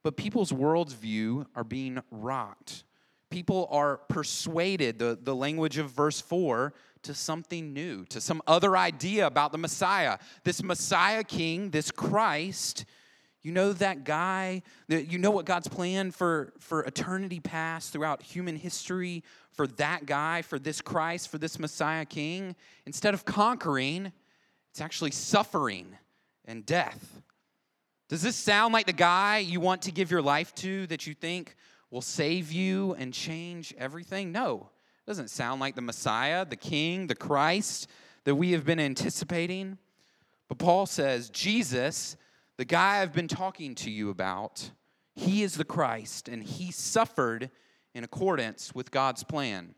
but 0.03 0.17
people's 0.17 0.53
world's 0.53 0.93
view 0.93 1.45
are 1.55 1.63
being 1.63 2.01
rocked. 2.09 2.83
People 3.29 3.67
are 3.69 3.97
persuaded, 3.97 4.97
the, 4.97 5.17
the 5.21 5.35
language 5.35 5.77
of 5.77 5.91
verse 5.91 6.19
4, 6.19 6.73
to 7.03 7.13
something 7.13 7.73
new, 7.73 8.05
to 8.05 8.19
some 8.19 8.41
other 8.47 8.75
idea 8.75 9.27
about 9.27 9.51
the 9.51 9.57
Messiah. 9.57 10.17
This 10.43 10.63
Messiah 10.63 11.23
king, 11.23 11.69
this 11.69 11.91
Christ, 11.91 12.85
you 13.41 13.51
know 13.51 13.71
that 13.73 14.03
guy, 14.03 14.63
you 14.87 15.17
know 15.17 15.31
what 15.31 15.45
God's 15.45 15.67
plan 15.67 16.11
for, 16.11 16.53
for 16.59 16.83
eternity 16.83 17.39
past 17.39 17.93
throughout 17.93 18.21
human 18.21 18.55
history 18.55 19.23
for 19.53 19.65
that 19.67 20.05
guy, 20.05 20.41
for 20.41 20.59
this 20.59 20.81
Christ, 20.81 21.29
for 21.29 21.37
this 21.37 21.57
Messiah 21.57 22.05
King? 22.05 22.55
Instead 22.85 23.13
of 23.13 23.23
conquering, 23.23 24.11
it's 24.71 24.81
actually 24.81 25.11
suffering 25.11 25.97
and 26.45 26.65
death. 26.65 27.21
Does 28.09 28.21
this 28.21 28.35
sound 28.35 28.73
like 28.73 28.87
the 28.87 28.93
guy 28.93 29.37
you 29.37 29.59
want 29.59 29.83
to 29.83 29.91
give 29.91 30.09
your 30.09 30.21
life 30.21 30.53
to 30.55 30.87
that 30.87 31.05
you 31.05 31.13
think 31.13 31.55
will 31.91 32.01
save 32.01 32.51
you 32.51 32.95
and 32.97 33.13
change 33.13 33.73
everything? 33.77 34.31
No, 34.31 34.69
It 35.05 35.09
Doesn't 35.09 35.29
sound 35.29 35.61
like 35.61 35.75
the 35.75 35.81
Messiah, 35.81 36.45
the 36.45 36.55
King, 36.55 37.07
the 37.07 37.15
Christ 37.15 37.87
that 38.23 38.35
we 38.35 38.51
have 38.51 38.65
been 38.65 38.79
anticipating. 38.79 39.77
But 40.47 40.57
Paul 40.57 40.87
says, 40.87 41.29
Jesus, 41.29 42.17
the 42.57 42.65
guy 42.65 43.01
I've 43.01 43.13
been 43.13 43.27
talking 43.27 43.75
to 43.75 43.91
you 43.91 44.09
about, 44.09 44.71
he 45.15 45.43
is 45.43 45.55
the 45.55 45.63
Christ, 45.63 46.27
and 46.27 46.43
he 46.43 46.71
suffered 46.71 47.51
in 47.93 48.03
accordance 48.03 48.73
with 48.73 48.91
God's 48.91 49.23
plan. 49.23 49.75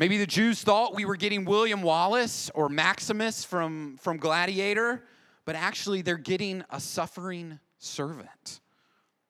Maybe 0.00 0.16
the 0.16 0.26
Jews 0.26 0.62
thought 0.62 0.94
we 0.94 1.04
were 1.04 1.14
getting 1.14 1.44
William 1.44 1.82
Wallace 1.82 2.50
or 2.54 2.70
Maximus 2.70 3.44
from, 3.44 3.98
from 3.98 4.16
Gladiator, 4.16 5.04
but 5.44 5.56
actually 5.56 6.00
they're 6.00 6.16
getting 6.16 6.64
a 6.70 6.80
suffering 6.80 7.60
servant. 7.76 8.62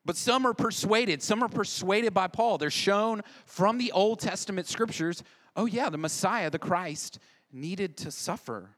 But 0.04 0.16
some 0.16 0.46
are 0.46 0.54
persuaded. 0.54 1.24
Some 1.24 1.42
are 1.42 1.48
persuaded 1.48 2.14
by 2.14 2.28
Paul. 2.28 2.56
They're 2.56 2.70
shown 2.70 3.22
from 3.46 3.78
the 3.78 3.90
Old 3.90 4.20
Testament 4.20 4.68
scriptures 4.68 5.24
oh, 5.56 5.66
yeah, 5.66 5.90
the 5.90 5.98
Messiah, 5.98 6.48
the 6.48 6.60
Christ, 6.60 7.18
needed 7.52 7.96
to 7.96 8.12
suffer. 8.12 8.76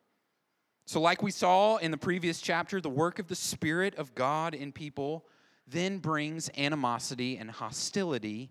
So, 0.86 0.98
like 0.98 1.22
we 1.22 1.30
saw 1.30 1.76
in 1.76 1.90
the 1.90 1.98
previous 1.98 2.40
chapter, 2.40 2.80
the 2.80 2.88
work 2.88 3.18
of 3.18 3.28
the 3.28 3.36
Spirit 3.36 3.94
of 3.96 4.14
God 4.14 4.54
in 4.54 4.72
people 4.72 5.26
then 5.68 5.98
brings 5.98 6.48
animosity 6.56 7.36
and 7.36 7.50
hostility 7.50 8.50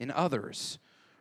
in 0.00 0.10
others. 0.10 0.80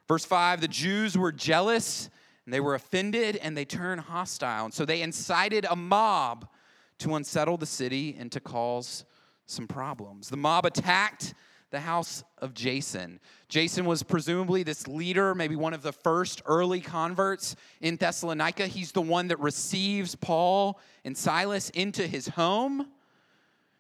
Verse 0.10 0.26
5 0.26 0.60
the 0.60 0.68
Jews 0.68 1.18
were 1.18 1.32
jealous 1.32 2.10
and 2.46 2.54
they 2.54 2.60
were 2.60 2.76
offended 2.76 3.38
and 3.38 3.56
they 3.56 3.64
turned 3.64 4.02
hostile. 4.02 4.66
And 4.66 4.74
so 4.74 4.84
they 4.84 5.02
incited 5.02 5.66
a 5.70 5.76
mob 5.76 6.50
to 6.98 7.16
unsettle 7.16 7.58
the 7.58 7.68
city 7.68 8.18
and 8.20 8.30
to 8.34 8.42
cause 8.42 9.06
some 9.46 9.68
problems. 9.68 10.30
The 10.30 10.38
mob 10.38 10.66
attacked 10.66 11.36
the 11.72 11.80
house 11.80 12.24
of 12.40 12.56
Jason. 12.56 13.20
Jason 13.48 13.86
was 13.86 14.02
presumably 14.02 14.64
this 14.64 14.88
leader, 14.88 15.36
maybe 15.36 15.56
one 15.56 15.76
of 15.76 15.84
the 15.84 15.92
first 15.92 16.42
early 16.46 16.82
converts 16.82 17.56
in 17.80 17.96
Thessalonica. 17.96 18.66
He's 18.66 18.92
the 18.92 19.04
one 19.04 19.28
that 19.28 19.40
receives 19.40 20.16
Paul 20.16 20.80
and 21.06 21.16
Silas 21.16 21.70
into 21.70 22.08
his 22.08 22.30
home. 22.30 22.88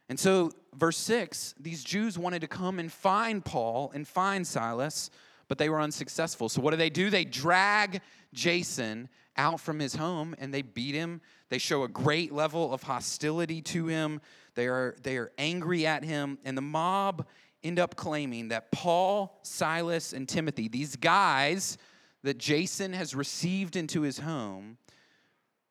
And 0.08 0.20
so, 0.20 0.52
verse 0.76 0.98
6 0.98 1.56
these 1.60 1.84
Jews 1.84 2.20
wanted 2.20 2.42
to 2.42 2.48
come 2.48 2.78
and 2.78 2.92
find 2.92 3.44
Paul 3.44 3.92
and 3.96 4.08
find 4.08 4.46
Silas, 4.46 5.10
but 5.50 5.58
they 5.58 5.68
were 5.68 5.82
unsuccessful. 5.82 6.48
So, 6.48 6.62
what 6.62 6.72
do 6.72 6.77
they 6.77 6.89
do? 6.89 7.10
They 7.10 7.25
drag 7.25 8.00
Jason 8.34 9.10
out 9.36 9.60
from 9.60 9.79
his 9.79 9.96
home 9.96 10.36
and 10.39 10.53
they 10.53 10.62
beat 10.62 10.96
him. 10.96 11.20
They 11.50 11.58
show 11.58 11.84
a 11.84 11.89
great 11.89 12.32
level 12.32 12.74
of 12.74 12.84
hostility 12.84 13.62
to 13.63 13.88
him. 13.88 14.22
They 14.56 14.68
are, 14.68 14.96
they 15.01 15.18
are 15.18 15.32
angry 15.38 15.86
at 15.86 16.06
him. 16.06 16.38
And 16.46 16.56
the 16.56 16.62
mob 16.62 17.25
end 17.63 17.79
up 17.79 17.96
claiming 17.96 18.50
that 18.50 18.72
Paul, 18.72 19.39
Silas, 19.41 20.13
and 20.13 20.29
Timothy, 20.29 20.68
these 20.68 20.96
guys 20.96 21.77
that 22.24 22.38
Jason 22.38 22.94
has 22.94 23.15
received 23.15 23.75
into 23.75 24.01
his 24.01 24.20
home, 24.20 24.77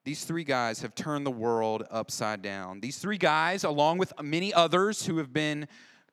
these 0.05 0.25
three 0.25 0.45
guys 0.45 0.81
have 0.81 0.95
turned 0.95 1.27
the 1.27 1.31
world 1.31 1.85
upside 1.91 2.41
down. 2.43 2.81
These 2.81 2.99
three 2.99 3.19
guys, 3.19 3.63
along 3.65 3.99
with 3.99 4.13
many 4.23 4.55
others 4.55 5.05
who 5.05 5.19
have 5.19 5.33
been 5.33 5.69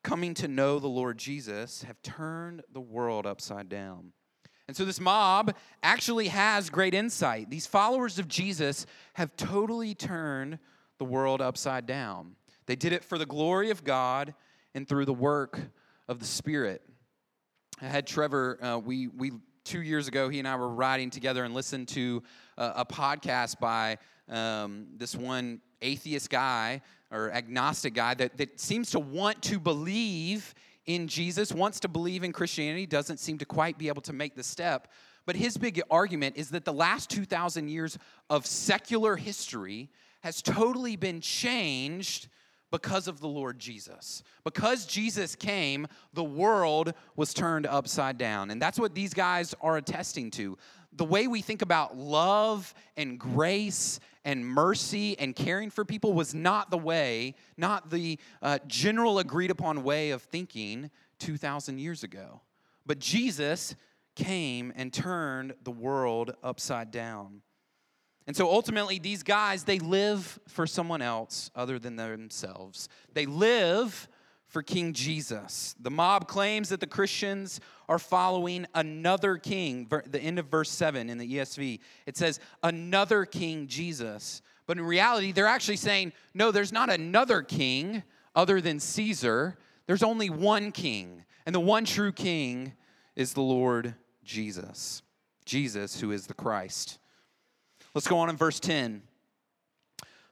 coming 0.06 0.34
to 0.34 0.46
know 0.46 0.78
the 0.78 0.86
Lord 0.86 1.18
Jesus, 1.18 1.82
have 1.82 2.00
turned 2.00 2.62
the 2.72 2.80
world 2.80 3.26
upside 3.26 3.68
down. 3.68 4.12
And 4.68 4.76
so 4.76 4.84
this 4.84 5.00
mob 5.00 5.52
actually 5.82 6.28
has 6.28 6.70
great 6.70 6.94
insight. 6.94 7.50
These 7.50 7.66
followers 7.66 8.20
of 8.20 8.28
Jesus 8.28 8.86
have 9.14 9.34
totally 9.34 9.96
turned 9.96 10.60
the 10.98 11.04
world 11.04 11.40
upside 11.40 11.86
down. 11.86 12.36
They 12.66 12.76
did 12.76 12.92
it 12.92 13.02
for 13.02 13.18
the 13.18 13.26
glory 13.26 13.70
of 13.72 13.82
God 13.82 14.34
and 14.76 14.88
through 14.88 15.06
the 15.06 15.12
work 15.12 15.58
of 16.06 16.20
the 16.20 16.24
Spirit. 16.24 16.82
I 17.82 17.86
had 17.86 18.06
Trevor, 18.06 18.62
uh, 18.62 18.78
we, 18.78 19.08
we 19.08 19.32
two 19.64 19.82
years 19.82 20.06
ago, 20.06 20.28
he 20.28 20.38
and 20.38 20.46
I 20.46 20.54
were 20.54 20.68
riding 20.68 21.10
together 21.10 21.42
and 21.42 21.52
listened 21.52 21.88
to 21.88 22.22
a, 22.56 22.74
a 22.76 22.84
podcast 22.84 23.58
by 23.58 23.98
um, 24.28 24.86
this 24.96 25.16
one 25.16 25.60
atheist 25.82 26.30
guy 26.30 26.80
or 27.16 27.32
agnostic 27.32 27.94
guy 27.94 28.14
that, 28.14 28.36
that 28.36 28.60
seems 28.60 28.90
to 28.90 29.00
want 29.00 29.42
to 29.42 29.58
believe 29.58 30.54
in 30.86 31.08
Jesus, 31.08 31.52
wants 31.52 31.80
to 31.80 31.88
believe 31.88 32.22
in 32.22 32.32
Christianity, 32.32 32.86
doesn't 32.86 33.18
seem 33.18 33.38
to 33.38 33.44
quite 33.44 33.78
be 33.78 33.88
able 33.88 34.02
to 34.02 34.12
make 34.12 34.36
the 34.36 34.42
step. 34.42 34.88
But 35.24 35.34
his 35.34 35.56
big 35.56 35.82
argument 35.90 36.36
is 36.36 36.50
that 36.50 36.64
the 36.64 36.72
last 36.72 37.10
2,000 37.10 37.68
years 37.68 37.98
of 38.30 38.46
secular 38.46 39.16
history 39.16 39.90
has 40.20 40.40
totally 40.40 40.94
been 40.96 41.20
changed 41.20 42.28
because 42.70 43.08
of 43.08 43.20
the 43.20 43.28
Lord 43.28 43.58
Jesus. 43.58 44.22
Because 44.44 44.86
Jesus 44.86 45.34
came, 45.34 45.86
the 46.12 46.24
world 46.24 46.94
was 47.16 47.32
turned 47.32 47.66
upside 47.66 48.18
down. 48.18 48.50
And 48.50 48.60
that's 48.60 48.78
what 48.78 48.94
these 48.94 49.14
guys 49.14 49.54
are 49.60 49.76
attesting 49.76 50.30
to. 50.32 50.58
The 50.96 51.04
way 51.04 51.26
we 51.26 51.42
think 51.42 51.62
about 51.62 51.96
love 51.96 52.74
and 52.96 53.18
grace 53.18 54.00
and 54.24 54.44
mercy 54.44 55.18
and 55.18 55.36
caring 55.36 55.70
for 55.70 55.84
people 55.84 56.14
was 56.14 56.34
not 56.34 56.70
the 56.70 56.78
way, 56.78 57.34
not 57.56 57.90
the 57.90 58.18
uh, 58.42 58.58
general 58.66 59.18
agreed 59.18 59.50
upon 59.50 59.82
way 59.84 60.10
of 60.10 60.22
thinking 60.22 60.90
2,000 61.18 61.78
years 61.78 62.02
ago. 62.02 62.40
But 62.86 62.98
Jesus 62.98 63.76
came 64.14 64.72
and 64.74 64.92
turned 64.92 65.54
the 65.62 65.70
world 65.70 66.34
upside 66.42 66.90
down. 66.90 67.42
And 68.26 68.34
so 68.34 68.50
ultimately, 68.50 68.98
these 68.98 69.22
guys, 69.22 69.64
they 69.64 69.78
live 69.78 70.40
for 70.48 70.66
someone 70.66 71.02
else 71.02 71.50
other 71.54 71.78
than 71.78 71.96
themselves. 71.96 72.88
They 73.12 73.26
live 73.26 74.08
for 74.48 74.62
King 74.62 74.92
Jesus. 74.92 75.74
The 75.80 75.90
mob 75.90 76.28
claims 76.28 76.68
that 76.68 76.80
the 76.80 76.86
Christians 76.86 77.60
are 77.88 77.98
following 77.98 78.66
another 78.74 79.36
king. 79.36 79.88
The 80.06 80.20
end 80.20 80.38
of 80.38 80.46
verse 80.46 80.70
7 80.70 81.10
in 81.10 81.18
the 81.18 81.34
ESV, 81.34 81.80
it 82.06 82.16
says, 82.16 82.40
another 82.62 83.24
king, 83.24 83.66
Jesus. 83.66 84.42
But 84.66 84.78
in 84.78 84.84
reality, 84.84 85.32
they're 85.32 85.46
actually 85.46 85.76
saying, 85.76 86.12
no, 86.34 86.50
there's 86.50 86.72
not 86.72 86.90
another 86.90 87.42
king 87.42 88.02
other 88.34 88.60
than 88.60 88.80
Caesar. 88.80 89.58
There's 89.86 90.02
only 90.02 90.30
one 90.30 90.72
king. 90.72 91.24
And 91.44 91.54
the 91.54 91.60
one 91.60 91.84
true 91.84 92.12
king 92.12 92.72
is 93.14 93.32
the 93.32 93.42
Lord 93.42 93.94
Jesus. 94.24 95.02
Jesus, 95.44 96.00
who 96.00 96.10
is 96.10 96.26
the 96.26 96.34
Christ. 96.34 96.98
Let's 97.94 98.08
go 98.08 98.18
on 98.18 98.28
in 98.28 98.36
verse 98.36 98.60
10. 98.60 99.02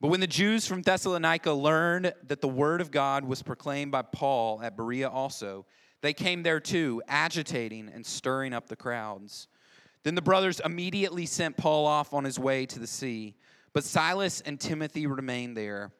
But 0.00 0.08
when 0.08 0.20
the 0.20 0.26
Jews 0.28 0.66
from 0.66 0.82
Thessalonica 0.82 1.52
learned 1.52 2.12
that 2.28 2.40
the 2.40 2.48
word 2.48 2.80
of 2.80 2.90
God 2.90 3.24
was 3.24 3.42
proclaimed 3.42 3.90
by 3.90 4.02
Paul 4.02 4.62
at 4.62 4.76
Berea 4.76 5.08
also, 5.08 5.66
they 6.02 6.12
came 6.12 6.44
there 6.44 6.60
too, 6.60 7.02
agitating 7.08 7.90
and 7.92 8.06
stirring 8.06 8.52
up 8.52 8.68
the 8.68 8.76
crowds. 8.76 9.48
Then 10.04 10.14
the 10.14 10.22
brothers 10.22 10.60
immediately 10.64 11.26
sent 11.26 11.56
Paul 11.56 11.84
off 11.84 12.14
on 12.14 12.24
his 12.24 12.38
way 12.38 12.64
to 12.66 12.78
the 12.78 12.86
sea, 12.86 13.34
but 13.72 13.82
Silas 13.82 14.40
and 14.40 14.60
Timothy 14.60 15.08
remained 15.08 15.56
there. 15.56 15.90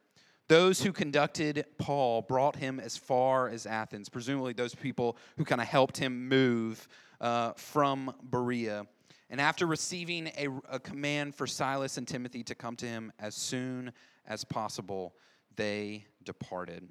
Those 0.46 0.80
who 0.80 0.92
conducted 0.92 1.66
Paul 1.76 2.22
brought 2.22 2.56
him 2.56 2.80
as 2.80 2.96
far 2.96 3.48
as 3.48 3.66
Athens, 3.66 4.08
presumably 4.08 4.52
those 4.52 4.74
people 4.74 5.18
who 5.36 5.44
kind 5.44 5.60
of 5.60 5.66
helped 5.66 5.98
him 5.98 6.28
move 6.28 6.88
uh, 7.20 7.52
from 7.54 8.14
Berea. 8.22 8.86
And 9.30 9.40
after 9.40 9.66
receiving 9.66 10.28
a, 10.38 10.48
a, 10.70 10.80
command 10.80 11.34
for 11.34 11.46
Silas 11.46 11.98
and 11.98 12.08
Timothy 12.08 12.42
to 12.44 12.54
come 12.54 12.76
to 12.76 12.86
him 12.86 13.12
as 13.18 13.34
soon 13.34 13.92
as 14.26 14.42
possible, 14.42 15.14
they 15.56 16.06
departed. 16.24 16.88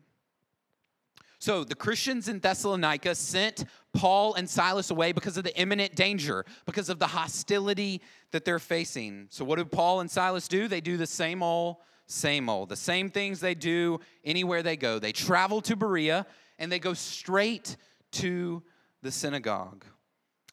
So 1.39 1.63
the 1.63 1.75
Christians 1.75 2.27
in 2.27 2.39
Thessalonica 2.39 3.13
sent 3.15 3.65
Paul 3.93 4.35
and 4.35 4.49
Silas 4.49 4.89
away 4.89 5.11
because 5.11 5.37
of 5.37 5.43
the 5.43 5.57
imminent 5.57 5.95
danger, 5.95 6.45
because 6.65 6.89
of 6.89 6.99
the 6.99 7.07
hostility 7.07 8.01
that 8.31 8.43
they're 8.43 8.59
facing. 8.59 9.27
So, 9.29 9.45
what 9.45 9.57
do 9.57 9.65
Paul 9.65 9.99
and 9.99 10.09
Silas 10.09 10.47
do? 10.47 10.67
They 10.67 10.81
do 10.81 10.97
the 10.97 11.05
same 11.05 11.43
old, 11.43 11.77
same 12.07 12.49
old, 12.49 12.69
the 12.69 12.75
same 12.75 13.09
things 13.11 13.39
they 13.39 13.53
do 13.53 13.99
anywhere 14.23 14.63
they 14.63 14.77
go. 14.77 14.97
They 14.97 15.11
travel 15.11 15.61
to 15.61 15.75
Berea 15.75 16.25
and 16.57 16.71
they 16.71 16.79
go 16.79 16.93
straight 16.93 17.77
to 18.13 18.63
the 19.03 19.11
synagogue. 19.11 19.85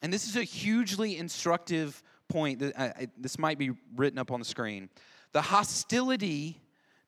And 0.05 0.13
this 0.13 0.27
is 0.27 0.35
a 0.35 0.43
hugely 0.43 1.17
instructive 1.17 2.03
point. 2.27 2.61
Uh, 2.77 2.89
this 3.17 3.39
might 3.39 3.57
be 3.57 3.71
written 3.95 4.19
up 4.19 4.29
on 4.29 4.37
the 4.37 4.45
screen. 4.45 4.87
The 5.31 5.41
hostility 5.41 6.61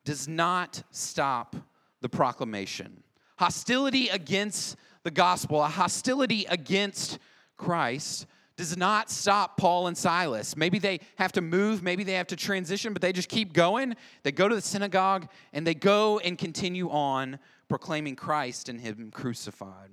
does 0.03 0.27
not 0.27 0.81
stop 0.89 1.55
the 2.01 2.09
proclamation. 2.09 3.03
Hostility 3.37 4.07
against 4.07 4.77
the 5.03 5.11
gospel, 5.11 5.61
a 5.61 5.67
hostility 5.67 6.47
against 6.49 7.19
Christ, 7.55 8.25
does 8.55 8.75
not 8.75 9.11
stop 9.11 9.57
Paul 9.57 9.85
and 9.85 9.95
Silas. 9.95 10.57
Maybe 10.57 10.79
they 10.79 10.99
have 11.17 11.31
to 11.33 11.41
move, 11.41 11.83
maybe 11.83 12.03
they 12.03 12.13
have 12.13 12.25
to 12.25 12.35
transition, 12.35 12.93
but 12.93 13.03
they 13.03 13.13
just 13.13 13.29
keep 13.29 13.53
going. 13.53 13.95
They 14.23 14.31
go 14.31 14.49
to 14.49 14.55
the 14.55 14.61
synagogue 14.61 15.29
and 15.53 15.67
they 15.67 15.75
go 15.75 16.17
and 16.17 16.35
continue 16.35 16.89
on 16.89 17.37
proclaiming 17.69 18.15
Christ 18.15 18.69
and 18.69 18.81
Him 18.81 19.11
crucified. 19.11 19.91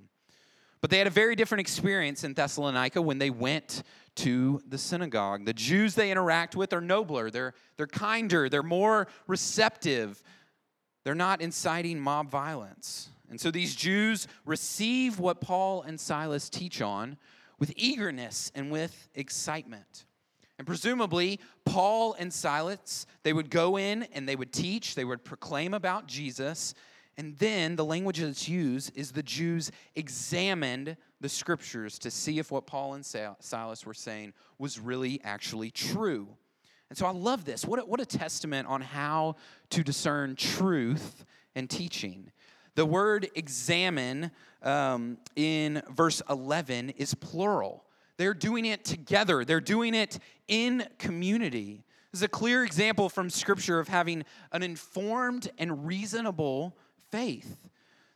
But 0.85 0.91
they 0.91 0.99
had 0.99 1.07
a 1.07 1.09
very 1.09 1.35
different 1.35 1.61
experience 1.61 2.23
in 2.23 2.35
Thessalonica 2.35 3.01
when 3.01 3.17
they 3.17 3.31
went 3.31 3.81
to 4.17 4.61
the 4.67 4.77
synagogue. 4.77 5.43
The 5.43 5.51
Jews 5.51 5.95
they 5.95 6.11
interact 6.11 6.55
with 6.55 6.73
are 6.73 6.79
nobler, 6.79 7.31
they're, 7.31 7.55
they're 7.75 7.87
kinder, 7.87 8.49
they're 8.49 8.61
more 8.61 9.07
receptive, 9.25 10.21
they're 11.03 11.15
not 11.15 11.41
inciting 11.41 11.99
mob 11.99 12.29
violence. 12.29 13.09
And 13.31 13.41
so 13.41 13.49
these 13.49 13.75
Jews 13.75 14.27
receive 14.45 15.17
what 15.17 15.41
Paul 15.41 15.81
and 15.81 15.99
Silas 15.99 16.51
teach 16.51 16.83
on 16.83 17.17
with 17.57 17.73
eagerness 17.75 18.51
and 18.53 18.69
with 18.69 19.09
excitement. 19.15 20.05
And 20.59 20.67
presumably, 20.67 21.39
Paul 21.65 22.13
and 22.19 22.31
Silas, 22.31 23.07
they 23.23 23.33
would 23.33 23.49
go 23.49 23.79
in 23.79 24.03
and 24.13 24.29
they 24.29 24.35
would 24.35 24.53
teach, 24.53 24.93
they 24.93 25.03
would 25.03 25.23
proclaim 25.23 25.73
about 25.73 26.05
Jesus. 26.05 26.75
And 27.17 27.37
then 27.37 27.75
the 27.75 27.85
language 27.85 28.19
that's 28.19 28.49
used 28.49 28.97
is 28.97 29.11
the 29.11 29.23
Jews 29.23 29.71
examined 29.95 30.97
the 31.21 31.29
scriptures 31.29 31.97
to 31.99 32.11
see 32.11 32.39
if 32.39 32.51
what 32.51 32.67
Paul 32.67 32.95
and 32.95 33.05
Silas 33.05 33.85
were 33.85 33.93
saying 33.93 34.33
was 34.59 34.79
really 34.79 35.21
actually 35.23 35.71
true. 35.71 36.27
And 36.89 36.97
so 36.97 37.05
I 37.05 37.11
love 37.11 37.45
this. 37.45 37.65
What 37.65 37.79
a, 37.79 37.85
what 37.85 38.01
a 38.01 38.05
testament 38.05 38.67
on 38.67 38.81
how 38.81 39.37
to 39.71 39.83
discern 39.83 40.35
truth 40.35 41.25
and 41.55 41.69
teaching. 41.69 42.31
The 42.75 42.85
word 42.85 43.29
examine 43.35 44.31
um, 44.61 45.17
in 45.37 45.81
verse 45.89 46.21
11 46.29 46.91
is 46.91 47.13
plural. 47.13 47.85
They're 48.17 48.33
doing 48.33 48.65
it 48.65 48.83
together, 48.83 49.45
they're 49.45 49.61
doing 49.61 49.93
it 49.93 50.19
in 50.47 50.85
community. 50.99 51.83
This 52.11 52.19
is 52.19 52.23
a 52.23 52.29
clear 52.29 52.63
example 52.63 53.09
from 53.09 53.29
Scripture 53.29 53.79
of 53.79 53.89
having 53.89 54.23
an 54.51 54.63
informed 54.63 55.49
and 55.57 55.85
reasonable 55.85 56.77
faith. 57.15 57.69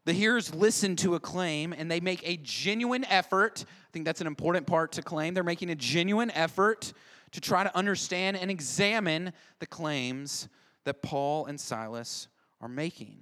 The 0.03 0.11
hearers 0.11 0.53
listen 0.53 0.97
to 0.97 1.15
a 1.15 1.21
claim 1.21 1.71
and 1.71 1.89
they 1.89 2.01
make 2.01 2.21
a 2.27 2.35
genuine 2.35 3.05
effort. 3.05 3.63
I 3.65 3.89
think 3.93 4.03
that's 4.03 4.19
an 4.19 4.27
important 4.27 4.67
part 4.67 4.91
to 4.93 5.01
claim. 5.01 5.33
They're 5.33 5.41
making 5.41 5.69
a 5.69 5.75
genuine 5.75 6.31
effort 6.31 6.91
to 7.31 7.39
try 7.39 7.63
to 7.63 7.73
understand 7.77 8.35
and 8.35 8.51
examine 8.51 9.31
the 9.59 9.67
claims 9.67 10.49
that 10.83 11.01
Paul 11.01 11.45
and 11.45 11.57
Silas 11.57 12.27
are 12.59 12.67
making. 12.67 13.19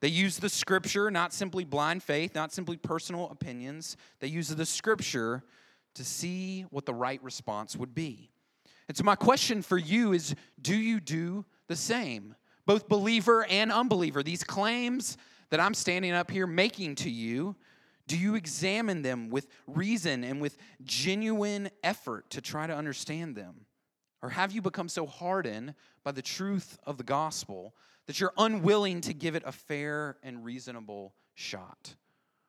They 0.00 0.08
use 0.08 0.38
the 0.38 0.48
scripture, 0.48 1.12
not 1.12 1.32
simply 1.32 1.64
blind 1.64 2.02
faith, 2.02 2.34
not 2.34 2.52
simply 2.52 2.76
personal 2.76 3.30
opinions. 3.30 3.96
They 4.18 4.26
use 4.26 4.48
the 4.48 4.66
scripture 4.66 5.44
to 5.94 6.04
see 6.04 6.62
what 6.70 6.86
the 6.86 6.94
right 6.94 7.22
response 7.22 7.76
would 7.76 7.94
be. 7.94 8.30
And 8.88 8.96
so, 8.96 9.04
my 9.04 9.14
question 9.14 9.62
for 9.62 9.78
you 9.78 10.12
is 10.12 10.34
do 10.60 10.74
you 10.74 10.98
do 10.98 11.44
the 11.68 11.76
same? 11.76 12.34
Both 12.66 12.88
believer 12.88 13.44
and 13.44 13.70
unbeliever. 13.70 14.22
These 14.22 14.44
claims 14.44 15.16
that 15.50 15.60
I'm 15.60 15.74
standing 15.74 16.12
up 16.12 16.30
here 16.30 16.46
making 16.46 16.96
to 16.96 17.10
you, 17.10 17.56
do 18.06 18.18
you 18.18 18.34
examine 18.34 19.02
them 19.02 19.30
with 19.30 19.48
reason 19.66 20.24
and 20.24 20.40
with 20.40 20.56
genuine 20.82 21.70
effort 21.82 22.30
to 22.30 22.40
try 22.40 22.66
to 22.66 22.74
understand 22.74 23.36
them? 23.36 23.66
Or 24.22 24.30
have 24.30 24.52
you 24.52 24.62
become 24.62 24.88
so 24.88 25.06
hardened 25.06 25.74
by 26.02 26.12
the 26.12 26.22
truth 26.22 26.78
of 26.84 26.96
the 26.96 27.04
gospel 27.04 27.74
that 28.06 28.20
you're 28.20 28.32
unwilling 28.38 29.00
to 29.02 29.14
give 29.14 29.34
it 29.34 29.42
a 29.44 29.52
fair 29.52 30.16
and 30.22 30.44
reasonable 30.44 31.14
shot? 31.34 31.94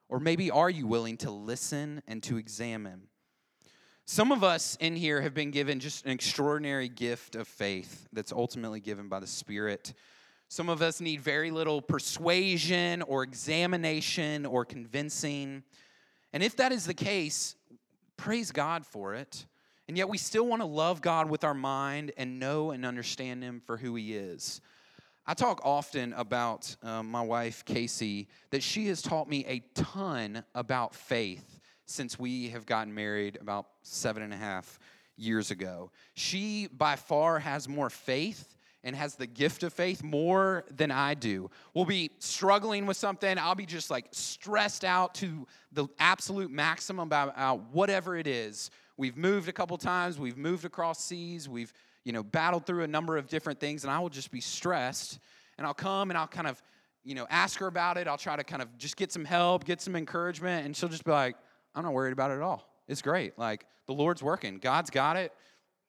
Or 0.07 0.19
maybe 0.19 0.51
are 0.51 0.69
you 0.69 0.87
willing 0.87 1.17
to 1.17 1.31
listen 1.31 2.01
and 2.07 2.21
to 2.23 2.37
examine? 2.37 3.07
Some 4.07 4.31
of 4.31 4.43
us 4.43 4.77
in 4.79 4.95
here 4.95 5.19
have 5.21 5.33
been 5.33 5.49
given 5.49 5.79
just 5.79 6.05
an 6.05 6.11
extraordinary 6.11 6.87
gift 6.87 7.35
of 7.35 7.47
faith 7.47 8.07
that's 8.13 8.31
ultimately 8.31 8.79
given 8.79 9.09
by 9.09 9.19
the 9.19 9.25
Spirit. 9.25 9.93
Some 10.47 10.69
of 10.69 10.83
us 10.83 11.01
need 11.01 11.21
very 11.21 11.49
little 11.49 11.81
persuasion 11.81 13.01
or 13.01 13.23
examination 13.23 14.45
or 14.45 14.63
convincing. 14.63 15.63
And 16.33 16.43
if 16.43 16.55
that 16.57 16.71
is 16.71 16.85
the 16.85 16.93
case, 16.93 17.55
praise 18.15 18.51
God 18.51 18.85
for 18.85 19.15
it. 19.15 19.47
And 19.87 19.97
yet 19.97 20.07
we 20.07 20.19
still 20.19 20.45
want 20.45 20.61
to 20.61 20.67
love 20.67 21.01
God 21.01 21.27
with 21.27 21.43
our 21.43 21.55
mind 21.55 22.11
and 22.15 22.39
know 22.39 22.69
and 22.69 22.85
understand 22.85 23.41
Him 23.41 23.59
for 23.65 23.75
who 23.75 23.95
He 23.95 24.15
is. 24.15 24.61
I 25.25 25.33
talk 25.33 25.61
often 25.63 26.13
about 26.13 26.75
um, 26.83 27.09
my 27.09 27.23
wife, 27.23 27.65
Casey, 27.65 28.27
that 28.51 28.61
she 28.61 28.85
has 28.89 29.01
taught 29.01 29.27
me 29.27 29.45
a 29.47 29.63
ton 29.73 30.43
about 30.53 30.93
faith 30.93 31.54
since 31.85 32.19
we 32.19 32.49
have 32.49 32.65
gotten 32.65 32.93
married 32.93 33.37
about 33.41 33.67
seven 33.83 34.23
and 34.23 34.33
a 34.33 34.37
half 34.37 34.79
years 35.17 35.51
ago. 35.51 35.91
She, 36.13 36.67
by 36.67 36.95
far, 36.95 37.39
has 37.39 37.69
more 37.69 37.89
faith 37.89 38.55
and 38.83 38.95
has 38.95 39.15
the 39.15 39.25
gift 39.25 39.63
of 39.63 39.73
faith 39.73 40.03
more 40.03 40.63
than 40.69 40.91
I 40.91 41.15
do. 41.15 41.49
We'll 41.73 41.85
be 41.85 42.11
struggling 42.19 42.85
with 42.85 42.97
something. 42.97 43.37
I'll 43.37 43.55
be 43.55 43.65
just 43.65 43.89
like 43.89 44.05
stressed 44.11 44.85
out 44.85 45.15
to 45.15 45.47
the 45.71 45.87
absolute 45.99 46.51
maximum 46.51 47.07
about, 47.07 47.61
whatever 47.71 48.15
it 48.15 48.27
is. 48.27 48.69
We've 48.97 49.17
moved 49.17 49.49
a 49.49 49.53
couple 49.53 49.77
times, 49.77 50.19
we've 50.19 50.37
moved 50.37 50.65
across 50.65 51.03
seas, 51.03 51.49
we've 51.49 51.73
you 52.05 52.13
know, 52.13 52.23
battled 52.23 52.65
through 52.65 52.83
a 52.83 52.87
number 52.87 53.17
of 53.17 53.27
different 53.27 53.59
things, 53.59 53.83
and 53.83 53.91
I 53.91 53.99
will 53.99 54.09
just 54.09 54.31
be 54.31 54.39
stressed. 54.39 55.19
And 55.57 55.65
I'll 55.65 55.73
come 55.73 56.11
and 56.11 56.17
I'll 56.17 56.27
kind 56.27 56.47
of, 56.47 56.61
you 57.03 57.15
know, 57.15 57.25
ask 57.29 57.59
her 57.59 57.67
about 57.67 57.97
it. 57.97 58.07
I'll 58.07 58.17
try 58.17 58.35
to 58.35 58.43
kind 58.43 58.61
of 58.61 58.77
just 58.77 58.95
get 58.95 59.11
some 59.11 59.25
help, 59.25 59.65
get 59.65 59.81
some 59.81 59.95
encouragement, 59.95 60.65
and 60.65 60.77
she'll 60.77 60.89
just 60.89 61.03
be 61.03 61.11
like, 61.11 61.35
I'm 61.75 61.83
not 61.83 61.93
worried 61.93 62.13
about 62.13 62.31
it 62.31 62.35
at 62.35 62.41
all. 62.41 62.67
It's 62.87 63.01
great. 63.01 63.37
Like, 63.37 63.65
the 63.85 63.93
Lord's 63.93 64.23
working, 64.23 64.57
God's 64.57 64.89
got 64.89 65.17
it. 65.17 65.33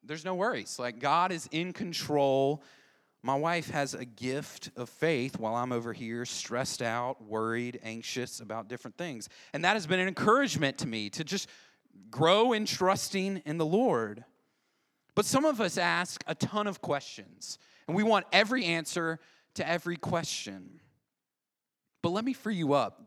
There's 0.03 0.25
no 0.25 0.35
worries. 0.35 0.77
Like, 0.77 0.99
God 0.99 1.31
is 1.31 1.47
in 1.51 1.73
control. 1.73 2.61
My 3.23 3.35
wife 3.35 3.69
has 3.71 3.93
a 3.93 4.05
gift 4.05 4.69
of 4.75 4.89
faith 4.89 5.39
while 5.39 5.55
I'm 5.55 5.71
over 5.71 5.93
here 5.93 6.23
stressed 6.25 6.81
out, 6.81 7.23
worried, 7.23 7.79
anxious 7.83 8.39
about 8.39 8.67
different 8.67 8.97
things. 8.97 9.27
And 9.53 9.65
that 9.65 9.73
has 9.73 9.87
been 9.87 9.99
an 9.99 10.07
encouragement 10.07 10.77
to 10.79 10.87
me 10.87 11.09
to 11.11 11.23
just 11.23 11.49
grow 12.11 12.53
in 12.53 12.65
trusting 12.65 13.41
in 13.45 13.57
the 13.57 13.65
Lord. 13.65 14.23
But 15.15 15.25
some 15.25 15.45
of 15.45 15.59
us 15.59 15.77
ask 15.77 16.23
a 16.27 16.35
ton 16.35 16.67
of 16.67 16.79
questions, 16.81 17.57
and 17.87 17.97
we 17.97 18.03
want 18.03 18.25
every 18.31 18.65
answer 18.65 19.19
to 19.55 19.67
every 19.67 19.97
question. 19.97 20.79
But 22.03 22.09
let 22.09 22.23
me 22.23 22.33
free 22.33 22.55
you 22.55 22.73
up. 22.73 23.01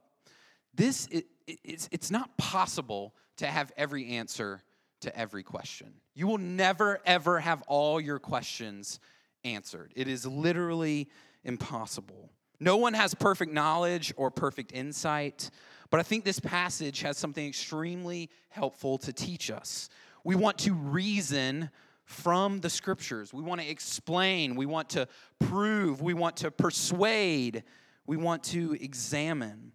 This 0.75 1.09
it's, 1.47 1.89
it's 1.93 2.11
not 2.11 2.37
possible 2.37 3.15
to 3.39 3.47
have 3.47 3.73
every 3.77 4.09
answer 4.11 4.63
to 5.01 5.17
every 5.17 5.43
question. 5.43 5.95
You 6.15 6.27
will 6.27 6.39
never, 6.39 7.01
ever 7.07 7.41
have 7.41 7.63
all 7.63 8.01
your 8.01 8.19
questions 8.19 9.01
answered. 9.45 9.93
It 9.97 10.09
is 10.09 10.27
literally 10.27 11.09
impossible. 11.45 12.31
No 12.59 12.77
one 12.77 12.93
has 12.93 13.15
perfect 13.15 13.53
knowledge 13.53 14.13
or 14.17 14.31
perfect 14.31 14.73
insight, 14.73 15.51
but 15.89 15.99
I 15.99 16.03
think 16.03 16.25
this 16.25 16.41
passage 16.41 17.01
has 17.01 17.17
something 17.17 17.47
extremely 17.47 18.29
helpful 18.51 18.99
to 18.99 19.13
teach 19.13 19.51
us. 19.51 19.89
We 20.25 20.35
want 20.35 20.59
to 20.59 20.75
reason 20.75 21.71
from 22.05 22.61
the 22.61 22.69
scriptures. 22.69 23.33
We 23.33 23.43
want 23.43 23.61
to 23.61 23.69
explain, 23.69 24.57
we 24.57 24.67
want 24.67 24.91
to 24.91 25.09
prove, 25.39 26.03
we 26.03 26.13
want 26.13 26.39
to 26.39 26.51
persuade, 26.51 27.63
we 28.07 28.17
want 28.17 28.43
to 28.45 28.77
examine. 28.81 29.73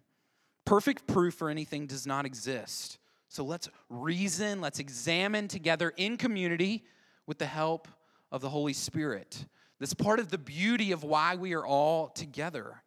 Perfect 0.66 1.06
proof 1.06 1.34
for 1.34 1.48
anything 1.48 1.86
does 1.86 2.06
not 2.06 2.26
exist. 2.26 2.98
So 3.28 3.44
let's 3.44 3.70
reason, 3.88 4.60
let's 4.60 4.78
examine 4.78 5.48
together 5.48 5.92
in 5.96 6.18
community 6.18 6.84
with 7.26 7.38
the 7.38 7.46
help 7.46 7.88
of 8.30 8.42
the 8.42 8.50
Holy 8.50 8.72
Spirit. 8.74 9.46
That's 9.78 9.94
part 9.94 10.20
of 10.20 10.30
the 10.30 10.38
beauty 10.38 10.92
of 10.92 11.04
why 11.04 11.36
we 11.36 11.54
are 11.54 11.64
all 11.64 12.08
together. 12.08 12.82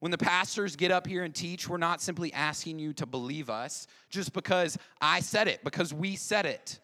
When 0.00 0.10
the 0.10 0.18
pastors 0.18 0.76
get 0.76 0.90
up 0.90 1.06
here 1.06 1.24
and 1.24 1.34
teach, 1.34 1.68
we're 1.68 1.78
not 1.78 2.02
simply 2.02 2.32
asking 2.32 2.78
you 2.78 2.92
to 2.94 3.06
believe 3.06 3.48
us 3.48 3.86
just 4.10 4.32
because 4.32 4.76
I 5.00 5.20
said 5.20 5.48
it, 5.48 5.64
because 5.64 5.94
we 5.94 6.16
said 6.16 6.46
it. 6.46 6.80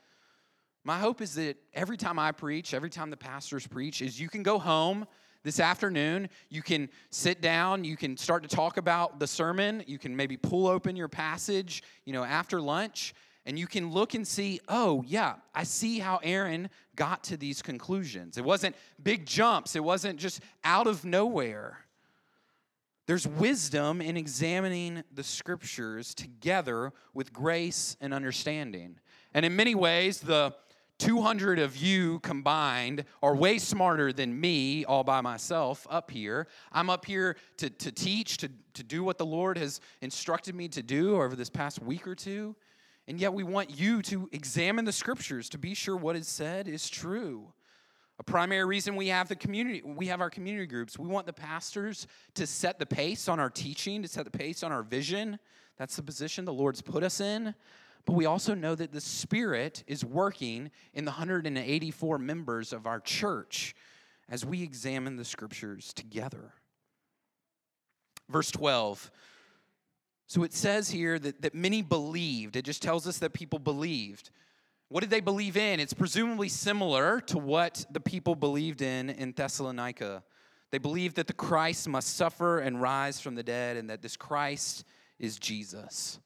My 0.84 0.98
hope 0.98 1.20
is 1.20 1.34
that 1.34 1.56
every 1.74 1.96
time 1.96 2.18
I 2.18 2.32
preach, 2.32 2.74
every 2.74 2.90
time 2.90 3.10
the 3.10 3.16
pastors 3.16 3.66
preach, 3.66 4.02
is 4.02 4.18
you 4.18 4.28
can 4.28 4.42
go 4.42 4.58
home 4.58 5.06
this 5.42 5.60
afternoon, 5.60 6.28
you 6.48 6.62
can 6.62 6.88
sit 7.10 7.40
down, 7.40 7.84
you 7.84 7.96
can 7.96 8.16
start 8.16 8.42
to 8.42 8.48
talk 8.48 8.76
about 8.76 9.18
the 9.18 9.26
sermon, 9.26 9.82
you 9.86 9.98
can 9.98 10.14
maybe 10.14 10.36
pull 10.36 10.66
open 10.66 10.96
your 10.96 11.08
passage, 11.08 11.82
you 12.04 12.12
know, 12.12 12.24
after 12.24 12.60
lunch, 12.60 13.14
and 13.44 13.58
you 13.58 13.66
can 13.66 13.90
look 13.90 14.14
and 14.14 14.26
see, 14.26 14.60
oh, 14.68 15.02
yeah, 15.06 15.34
I 15.54 15.64
see 15.64 15.98
how 15.98 16.20
Aaron 16.22 16.70
got 16.94 17.24
to 17.24 17.36
these 17.36 17.60
conclusions. 17.60 18.38
It 18.38 18.44
wasn't 18.44 18.76
big 19.02 19.26
jumps, 19.26 19.74
it 19.74 19.82
wasn't 19.82 20.18
just 20.18 20.40
out 20.62 20.86
of 20.86 21.04
nowhere. 21.04 21.78
There's 23.06 23.26
wisdom 23.26 24.00
in 24.00 24.16
examining 24.16 25.02
the 25.12 25.24
scriptures 25.24 26.14
together 26.14 26.92
with 27.14 27.32
grace 27.32 27.96
and 28.00 28.14
understanding. 28.14 29.00
And 29.34 29.44
in 29.44 29.56
many 29.56 29.74
ways, 29.74 30.20
the 30.20 30.54
200 31.02 31.58
of 31.58 31.76
you 31.76 32.20
combined 32.20 33.04
are 33.24 33.34
way 33.34 33.58
smarter 33.58 34.12
than 34.12 34.40
me 34.40 34.84
all 34.84 35.02
by 35.02 35.20
myself 35.20 35.84
up 35.90 36.12
here. 36.12 36.46
I'm 36.70 36.88
up 36.88 37.04
here 37.04 37.36
to, 37.56 37.68
to 37.68 37.90
teach, 37.90 38.36
to, 38.36 38.48
to 38.74 38.84
do 38.84 39.02
what 39.02 39.18
the 39.18 39.26
Lord 39.26 39.58
has 39.58 39.80
instructed 40.00 40.54
me 40.54 40.68
to 40.68 40.80
do 40.80 41.16
over 41.16 41.34
this 41.34 41.50
past 41.50 41.82
week 41.82 42.06
or 42.06 42.14
two. 42.14 42.54
And 43.08 43.18
yet 43.18 43.34
we 43.34 43.42
want 43.42 43.76
you 43.76 44.00
to 44.02 44.28
examine 44.30 44.84
the 44.84 44.92
scriptures 44.92 45.48
to 45.48 45.58
be 45.58 45.74
sure 45.74 45.96
what 45.96 46.14
is 46.14 46.28
said 46.28 46.68
is 46.68 46.88
true. 46.88 47.52
A 48.20 48.22
primary 48.22 48.64
reason 48.64 48.94
we 48.94 49.08
have 49.08 49.26
the 49.26 49.34
community, 49.34 49.82
we 49.82 50.06
have 50.06 50.20
our 50.20 50.30
community 50.30 50.66
groups. 50.66 51.00
We 51.00 51.08
want 51.08 51.26
the 51.26 51.32
pastors 51.32 52.06
to 52.34 52.46
set 52.46 52.78
the 52.78 52.86
pace 52.86 53.28
on 53.28 53.40
our 53.40 53.50
teaching, 53.50 54.02
to 54.02 54.08
set 54.08 54.24
the 54.24 54.30
pace 54.30 54.62
on 54.62 54.70
our 54.70 54.84
vision. 54.84 55.40
That's 55.78 55.96
the 55.96 56.02
position 56.04 56.44
the 56.44 56.52
Lord's 56.52 56.80
put 56.80 57.02
us 57.02 57.20
in. 57.20 57.56
But 58.04 58.14
we 58.14 58.26
also 58.26 58.54
know 58.54 58.74
that 58.74 58.92
the 58.92 59.00
Spirit 59.00 59.84
is 59.86 60.04
working 60.04 60.70
in 60.92 61.04
the 61.04 61.12
184 61.12 62.18
members 62.18 62.72
of 62.72 62.86
our 62.86 63.00
church 63.00 63.74
as 64.28 64.44
we 64.44 64.62
examine 64.62 65.16
the 65.16 65.24
scriptures 65.24 65.92
together. 65.92 66.52
Verse 68.28 68.50
12. 68.50 69.10
So 70.26 70.42
it 70.42 70.52
says 70.52 70.90
here 70.90 71.18
that, 71.18 71.42
that 71.42 71.54
many 71.54 71.82
believed. 71.82 72.56
It 72.56 72.64
just 72.64 72.82
tells 72.82 73.06
us 73.06 73.18
that 73.18 73.34
people 73.34 73.58
believed. 73.58 74.30
What 74.88 75.00
did 75.00 75.10
they 75.10 75.20
believe 75.20 75.56
in? 75.56 75.78
It's 75.80 75.92
presumably 75.92 76.48
similar 76.48 77.20
to 77.22 77.38
what 77.38 77.84
the 77.90 78.00
people 78.00 78.34
believed 78.34 78.82
in 78.82 79.10
in 79.10 79.32
Thessalonica. 79.32 80.22
They 80.70 80.78
believed 80.78 81.16
that 81.16 81.26
the 81.26 81.34
Christ 81.34 81.86
must 81.88 82.16
suffer 82.16 82.58
and 82.58 82.80
rise 82.80 83.20
from 83.20 83.34
the 83.34 83.42
dead, 83.42 83.76
and 83.76 83.90
that 83.90 84.00
this 84.00 84.16
Christ 84.16 84.84
is 85.18 85.38
Jesus. 85.38 86.18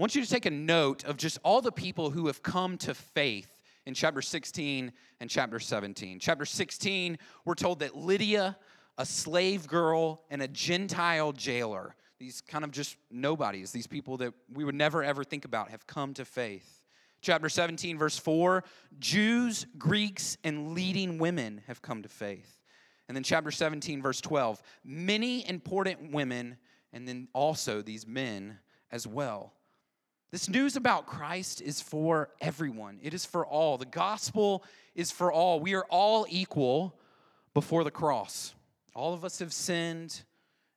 I 0.00 0.02
want 0.02 0.14
you 0.14 0.24
to 0.24 0.30
take 0.30 0.46
a 0.46 0.50
note 0.50 1.04
of 1.04 1.18
just 1.18 1.38
all 1.44 1.60
the 1.60 1.70
people 1.70 2.08
who 2.08 2.28
have 2.28 2.42
come 2.42 2.78
to 2.78 2.94
faith 2.94 3.50
in 3.84 3.92
chapter 3.92 4.22
16 4.22 4.92
and 5.20 5.28
chapter 5.28 5.58
17. 5.58 6.18
Chapter 6.18 6.46
16, 6.46 7.18
we're 7.44 7.54
told 7.54 7.80
that 7.80 7.94
Lydia, 7.94 8.56
a 8.96 9.04
slave 9.04 9.66
girl, 9.66 10.22
and 10.30 10.40
a 10.40 10.48
Gentile 10.48 11.32
jailer, 11.32 11.94
these 12.18 12.40
kind 12.40 12.64
of 12.64 12.70
just 12.70 12.96
nobodies, 13.10 13.72
these 13.72 13.86
people 13.86 14.16
that 14.16 14.32
we 14.50 14.64
would 14.64 14.74
never 14.74 15.04
ever 15.04 15.22
think 15.22 15.44
about, 15.44 15.68
have 15.68 15.86
come 15.86 16.14
to 16.14 16.24
faith. 16.24 16.82
Chapter 17.20 17.50
17, 17.50 17.98
verse 17.98 18.16
4 18.16 18.64
Jews, 19.00 19.66
Greeks, 19.76 20.38
and 20.42 20.72
leading 20.72 21.18
women 21.18 21.60
have 21.66 21.82
come 21.82 22.00
to 22.00 22.08
faith. 22.08 22.62
And 23.08 23.14
then 23.14 23.22
chapter 23.22 23.50
17, 23.50 24.00
verse 24.00 24.22
12 24.22 24.62
many 24.82 25.46
important 25.46 26.10
women, 26.10 26.56
and 26.90 27.06
then 27.06 27.28
also 27.34 27.82
these 27.82 28.06
men 28.06 28.60
as 28.90 29.06
well. 29.06 29.52
This 30.30 30.48
news 30.48 30.76
about 30.76 31.06
Christ 31.06 31.60
is 31.60 31.80
for 31.80 32.30
everyone, 32.40 32.98
it 33.02 33.14
is 33.14 33.24
for 33.24 33.44
all. 33.44 33.78
The 33.78 33.86
gospel 33.86 34.64
is 34.94 35.10
for 35.10 35.32
all. 35.32 35.58
We 35.58 35.74
are 35.74 35.86
all 35.90 36.26
equal 36.28 36.98
before 37.52 37.82
the 37.82 37.90
cross. 37.90 38.54
All 38.94 39.12
of 39.12 39.24
us 39.24 39.40
have 39.40 39.52
sinned, 39.52 40.22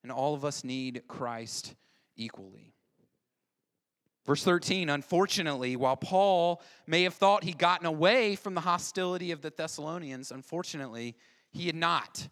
and 0.02 0.12
all 0.12 0.34
of 0.34 0.44
us 0.44 0.64
need 0.64 1.04
Christ 1.08 1.76
equally. 2.16 2.74
Verse 4.26 4.44
13, 4.44 4.90
unfortunately, 4.90 5.76
while 5.76 5.98
Paul 5.98 6.62
may 6.88 7.04
have 7.04 7.14
thought 7.14 7.44
he'd 7.44 7.58
gotten 7.58 7.86
away 7.86 8.36
from 8.36 8.54
the 8.56 8.62
hostility 8.62 9.32
of 9.32 9.42
the 9.42 9.52
Thessalonians, 9.56 10.32
unfortunately, 10.32 11.16
he 11.52 11.68
had 11.68 11.76
not. 11.76 12.30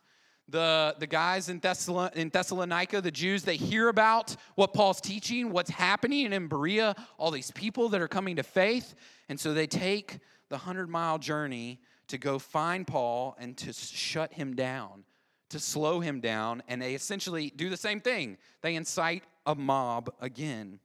The, 0.52 0.96
the 1.00 1.08
guys 1.08 1.48
in, 1.48 1.62
Thessalon- 1.62 2.14
in 2.14 2.30
Thessalonica, 2.30 3.00
the 3.00 3.12
Jews, 3.12 3.44
they 3.44 3.56
hear 3.56 3.88
about 3.88 4.36
what 4.56 4.74
Paul's 4.74 5.00
teaching, 5.00 5.52
what's 5.52 5.70
happening 5.70 6.34
in 6.34 6.48
Berea, 6.48 6.94
all 7.18 7.32
these 7.32 7.52
people 7.52 7.88
that 7.90 8.02
are 8.02 8.10
coming 8.10 8.36
to 8.36 8.44
faith. 8.44 8.94
And 9.30 9.40
so 9.40 9.54
they 9.54 9.66
take 9.66 10.20
the 10.50 10.56
100 10.56 10.90
mile 10.90 11.18
journey 11.18 11.80
to 12.08 12.18
go 12.18 12.38
find 12.38 12.86
Paul 12.86 13.38
and 13.40 13.56
to 13.58 13.72
shut 13.72 14.34
him 14.34 14.54
down, 14.54 15.06
to 15.52 15.60
slow 15.60 16.02
him 16.02 16.20
down. 16.20 16.62
And 16.68 16.82
they 16.82 16.96
essentially 16.96 17.54
do 17.56 17.70
the 17.70 17.78
same 17.78 18.02
thing. 18.02 18.38
They 18.62 18.76
incite 18.76 19.24
a 19.46 19.56
mob 19.56 20.14
again. 20.20 20.82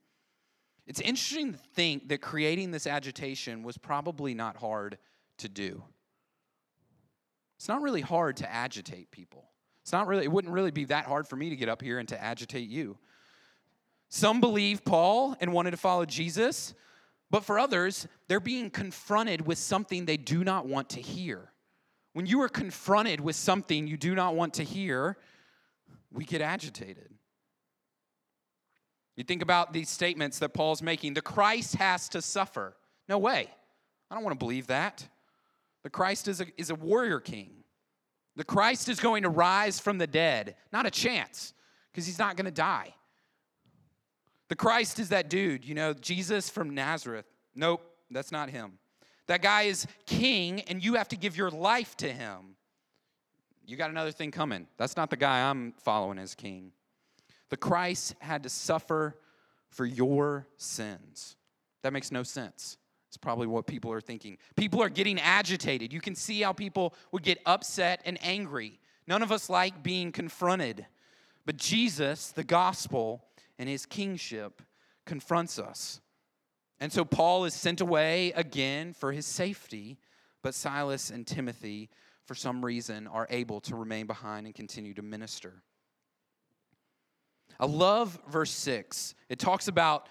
It's 0.85 1.01
interesting 1.01 1.51
to 1.51 1.59
think 1.75 2.07
that 2.07 2.21
creating 2.21 2.71
this 2.71 2.87
agitation 2.87 3.63
was 3.63 3.77
probably 3.77 4.33
not 4.33 4.55
hard 4.55 4.97
to 5.39 5.49
do. 5.49 5.83
It's 7.57 7.67
not 7.67 7.81
really 7.81 8.01
hard 8.01 8.37
to 8.37 8.49
agitate 8.49 9.11
people. 9.11 9.46
It's 9.87 9.93
not 9.93 10.07
really, 10.07 10.25
it 10.25 10.31
wouldn't 10.33 10.53
really 10.53 10.71
be 10.71 10.83
that 10.83 11.05
hard 11.05 11.29
for 11.29 11.37
me 11.37 11.49
to 11.49 11.55
get 11.55 11.69
up 11.69 11.81
here 11.81 11.97
and 11.97 12.09
to 12.09 12.21
agitate 12.21 12.67
you. 12.67 12.97
Some 14.09 14.41
believe 14.41 14.83
Paul 14.83 15.37
and 15.39 15.53
wanted 15.53 15.71
to 15.71 15.77
follow 15.77 16.03
Jesus, 16.03 16.73
but 17.31 17.45
for 17.45 17.57
others, 17.57 18.05
they're 18.27 18.41
being 18.41 18.69
confronted 18.69 19.47
with 19.47 19.57
something 19.57 20.03
they 20.03 20.17
do 20.17 20.43
not 20.43 20.67
want 20.67 20.89
to 20.89 20.99
hear. 20.99 21.53
When 22.11 22.25
you 22.25 22.41
are 22.41 22.49
confronted 22.49 23.21
with 23.21 23.37
something 23.37 23.87
you 23.87 23.95
do 23.95 24.13
not 24.13 24.35
want 24.35 24.55
to 24.55 24.63
hear, 24.65 25.15
we 26.11 26.25
get 26.25 26.41
agitated. 26.41 27.13
You 29.15 29.23
think 29.23 29.41
about 29.41 29.71
these 29.71 29.89
statements 29.89 30.39
that 30.39 30.53
Paul's 30.53 30.81
making 30.81 31.13
the 31.13 31.21
Christ 31.21 31.75
has 31.75 32.09
to 32.09 32.21
suffer. 32.21 32.75
No 33.07 33.19
way. 33.19 33.49
I 34.11 34.15
don't 34.15 34.25
want 34.25 34.37
to 34.37 34.45
believe 34.45 34.67
that. 34.67 35.07
The 35.83 35.89
Christ 35.89 36.27
is 36.27 36.41
a, 36.41 36.47
is 36.57 36.71
a 36.71 36.75
warrior 36.75 37.21
king. 37.21 37.56
The 38.37 38.43
Christ 38.43 38.87
is 38.87 38.99
going 38.99 39.23
to 39.23 39.29
rise 39.29 39.79
from 39.79 39.97
the 39.97 40.07
dead. 40.07 40.55
Not 40.71 40.85
a 40.85 40.91
chance, 40.91 41.53
because 41.91 42.05
he's 42.05 42.19
not 42.19 42.37
going 42.37 42.45
to 42.45 42.51
die. 42.51 42.93
The 44.47 44.55
Christ 44.55 44.99
is 44.99 45.09
that 45.09 45.27
dude, 45.27 45.65
you 45.65 45.73
know, 45.73 45.93
Jesus 45.93 46.49
from 46.49 46.73
Nazareth. 46.73 47.25
Nope, 47.55 47.81
that's 48.11 48.31
not 48.31 48.49
him. 48.49 48.73
That 49.25 49.41
guy 49.41 49.63
is 49.63 49.87
king, 50.05 50.61
and 50.61 50.81
you 50.81 50.93
have 50.93 51.09
to 51.09 51.17
give 51.17 51.35
your 51.35 51.49
life 51.49 51.97
to 51.97 52.07
him. 52.07 52.55
You 53.65 53.75
got 53.75 53.89
another 53.89 54.11
thing 54.11 54.31
coming. 54.31 54.67
That's 54.77 54.95
not 54.95 55.09
the 55.09 55.17
guy 55.17 55.49
I'm 55.49 55.73
following 55.83 56.19
as 56.19 56.35
king. 56.35 56.71
The 57.49 57.57
Christ 57.57 58.15
had 58.19 58.43
to 58.43 58.49
suffer 58.49 59.17
for 59.69 59.85
your 59.85 60.47
sins. 60.57 61.35
That 61.81 61.91
makes 61.91 62.11
no 62.11 62.21
sense. 62.21 62.77
It's 63.09 63.17
probably 63.17 63.47
what 63.47 63.67
people 63.67 63.91
are 63.91 64.01
thinking. 64.01 64.37
People 64.55 64.81
are 64.81 64.89
getting 64.89 65.19
agitated. 65.19 65.93
You 65.93 66.01
can 66.01 66.15
see 66.15 66.41
how 66.41 66.53
people 66.53 66.93
would 67.11 67.23
get 67.23 67.39
upset 67.45 68.01
and 68.05 68.17
angry. 68.21 68.79
None 69.07 69.23
of 69.23 69.31
us 69.31 69.49
like 69.49 69.81
being 69.81 70.11
confronted. 70.11 70.85
But 71.45 71.55
Jesus, 71.55 72.31
the 72.31 72.43
gospel, 72.43 73.23
and 73.57 73.69
his 73.69 73.85
kingship 73.85 74.61
confronts 75.05 75.57
us. 75.57 76.01
And 76.79 76.91
so 76.91 77.05
Paul 77.05 77.45
is 77.45 77.53
sent 77.53 77.81
away 77.81 78.33
again 78.35 78.93
for 78.93 79.11
his 79.11 79.25
safety, 79.25 79.97
but 80.43 80.53
Silas 80.53 81.09
and 81.09 81.25
Timothy, 81.25 81.89
for 82.25 82.35
some 82.35 82.63
reason, 82.63 83.07
are 83.07 83.25
able 83.29 83.61
to 83.61 83.75
remain 83.75 84.05
behind 84.05 84.45
and 84.45 84.53
continue 84.53 84.93
to 84.93 85.01
minister. 85.01 85.63
I 87.59 87.65
love 87.65 88.19
verse 88.29 88.51
6. 88.51 89.15
It 89.29 89.39
talks 89.39 89.67
about 89.67 90.07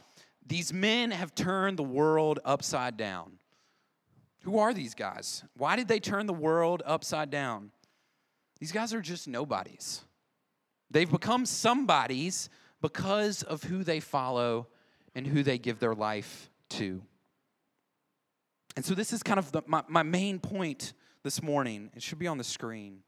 these 0.47 0.73
men 0.73 1.11
have 1.11 1.35
turned 1.35 1.79
the 1.79 1.83
world 1.83 2.39
upside 2.45 2.97
down. 2.97 3.33
Who 4.43 4.59
are 4.59 4.73
these 4.73 4.95
guys? 4.95 5.43
Why 5.57 5.75
did 5.75 5.89
they 5.89 5.99
turn 5.99 6.27
the 6.27 6.33
world 6.33 6.83
upside 6.87 7.31
down? 7.31 7.73
These 8.61 8.73
guys 8.73 8.95
are 8.95 9.01
just 9.01 9.27
nobodies. 9.27 10.03
They've 10.91 11.11
become 11.11 11.47
somebodies 11.47 12.49
because 12.81 13.43
of 13.43 13.65
who 13.65 13.83
they 13.83 13.99
follow 13.99 14.69
and 15.15 15.27
who 15.27 15.43
they 15.43 15.59
give 15.59 15.81
their 15.81 15.95
life 15.95 16.49
to. 16.71 17.03
And 18.77 18.85
so, 18.85 18.95
this 18.95 19.13
is 19.13 19.23
kind 19.23 19.39
of 19.39 19.51
the, 19.51 19.63
my, 19.67 19.83
my 19.89 20.03
main 20.03 20.39
point 20.39 20.93
this 21.23 21.43
morning. 21.43 21.91
It 21.97 22.03
should 22.03 22.19
be 22.19 22.27
on 22.27 22.39
the 22.39 22.45
screen. 22.45 23.01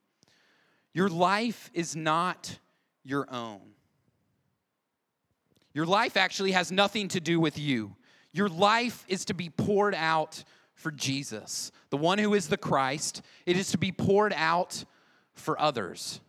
Your 0.94 1.08
life 1.08 1.70
is 1.74 1.94
not 1.94 2.58
your 3.04 3.32
own. 3.32 3.60
Your 5.78 5.86
life 5.86 6.16
actually 6.16 6.50
has 6.50 6.72
nothing 6.72 7.06
to 7.06 7.20
do 7.20 7.38
with 7.38 7.56
you. 7.56 7.94
Your 8.32 8.48
life 8.48 9.04
is 9.06 9.24
to 9.26 9.32
be 9.32 9.48
poured 9.48 9.94
out 9.94 10.42
for 10.74 10.90
Jesus, 10.90 11.70
the 11.90 11.96
one 11.96 12.18
who 12.18 12.34
is 12.34 12.48
the 12.48 12.56
Christ. 12.56 13.22
It 13.46 13.56
is 13.56 13.70
to 13.70 13.78
be 13.78 13.92
poured 13.92 14.32
out 14.34 14.84
for 15.34 15.56
others. 15.60 16.20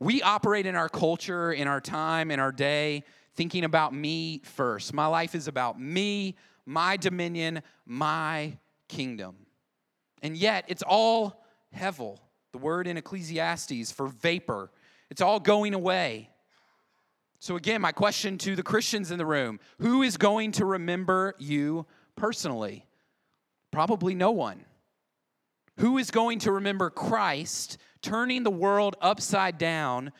We 0.00 0.22
operate 0.22 0.64
in 0.64 0.74
our 0.74 0.88
culture, 0.88 1.52
in 1.52 1.68
our 1.68 1.82
time, 1.82 2.30
in 2.30 2.40
our 2.40 2.50
day, 2.50 3.04
thinking 3.34 3.62
about 3.62 3.92
me 3.92 4.40
first. 4.42 4.94
My 4.94 5.06
life 5.06 5.34
is 5.34 5.46
about 5.46 5.78
me, 5.78 6.34
my 6.64 6.96
dominion, 6.96 7.60
my 7.84 8.56
kingdom. 8.88 9.36
And 10.22 10.34
yet, 10.34 10.64
it's 10.68 10.82
all 10.82 11.44
hevel, 11.76 12.16
the 12.52 12.58
word 12.58 12.86
in 12.86 12.96
Ecclesiastes 12.96 13.92
for 13.92 14.06
vapor. 14.06 14.70
It's 15.10 15.20
all 15.20 15.40
going 15.40 15.74
away. 15.74 16.30
So, 17.40 17.56
again, 17.56 17.80
my 17.80 17.92
question 17.92 18.36
to 18.38 18.56
the 18.56 18.62
Christians 18.62 19.10
in 19.10 19.18
the 19.18 19.26
room 19.26 19.60
who 19.80 20.02
is 20.02 20.16
going 20.16 20.52
to 20.52 20.64
remember 20.64 21.34
you 21.38 21.86
personally? 22.16 22.84
Probably 23.70 24.14
no 24.14 24.32
one. 24.32 24.64
Who 25.78 25.98
is 25.98 26.10
going 26.10 26.40
to 26.40 26.52
remember 26.52 26.90
Christ 26.90 27.78
turning 28.02 28.42
the 28.42 28.50
world 28.50 28.96
upside 29.00 29.58
down 29.58 30.12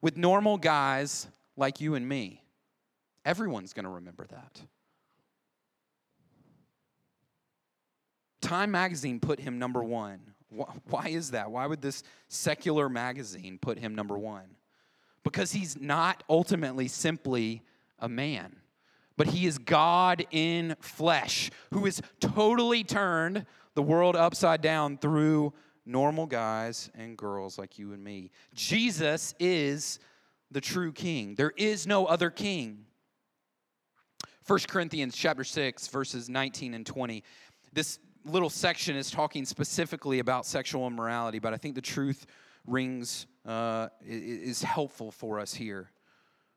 with 0.00 0.16
normal 0.16 0.58
guys 0.58 1.26
like 1.56 1.80
you 1.80 1.96
and 1.96 2.08
me? 2.08 2.44
Everyone's 3.24 3.72
going 3.72 3.84
to 3.84 3.90
remember 3.90 4.26
that. 4.28 4.60
Time 8.40 8.70
magazine 8.70 9.18
put 9.18 9.40
him 9.40 9.58
number 9.58 9.82
one. 9.82 10.20
Why 10.88 11.08
is 11.08 11.32
that? 11.32 11.50
Why 11.50 11.66
would 11.66 11.82
this 11.82 12.02
secular 12.28 12.88
magazine 12.88 13.58
put 13.60 13.78
him 13.78 13.94
number 13.94 14.16
one? 14.16 14.56
Because 15.24 15.52
he's 15.52 15.80
not 15.80 16.22
ultimately 16.28 16.88
simply 16.88 17.62
a 17.98 18.08
man, 18.08 18.56
but 19.16 19.28
he 19.28 19.46
is 19.46 19.58
God 19.58 20.26
in 20.30 20.76
flesh, 20.80 21.50
who 21.72 21.84
has 21.84 22.00
totally 22.20 22.84
turned 22.84 23.44
the 23.74 23.82
world 23.82 24.16
upside 24.16 24.62
down 24.62 24.98
through 24.98 25.52
normal 25.86 26.26
guys 26.26 26.90
and 26.94 27.16
girls 27.16 27.58
like 27.58 27.78
you 27.78 27.92
and 27.92 28.02
me. 28.02 28.30
Jesus 28.54 29.34
is 29.38 29.98
the 30.50 30.60
true 30.60 30.92
king. 30.92 31.34
There 31.34 31.52
is 31.56 31.86
no 31.86 32.06
other 32.06 32.30
king. 32.30 32.86
1 34.46 34.58
Corinthians 34.68 35.16
chapter 35.16 35.44
6 35.44 35.88
verses 35.88 36.28
19 36.28 36.74
and 36.74 36.84
20. 36.84 37.22
This 37.72 37.98
little 38.24 38.50
section 38.50 38.96
is 38.96 39.10
talking 39.10 39.44
specifically 39.44 40.18
about 40.18 40.44
sexual 40.44 40.86
immorality, 40.86 41.38
but 41.38 41.54
I 41.54 41.56
think 41.56 41.74
the 41.74 41.80
truth 41.80 42.26
rings 42.66 43.26
uh, 43.46 43.88
is 44.04 44.62
helpful 44.62 45.10
for 45.10 45.38
us 45.38 45.54
here. 45.54 45.90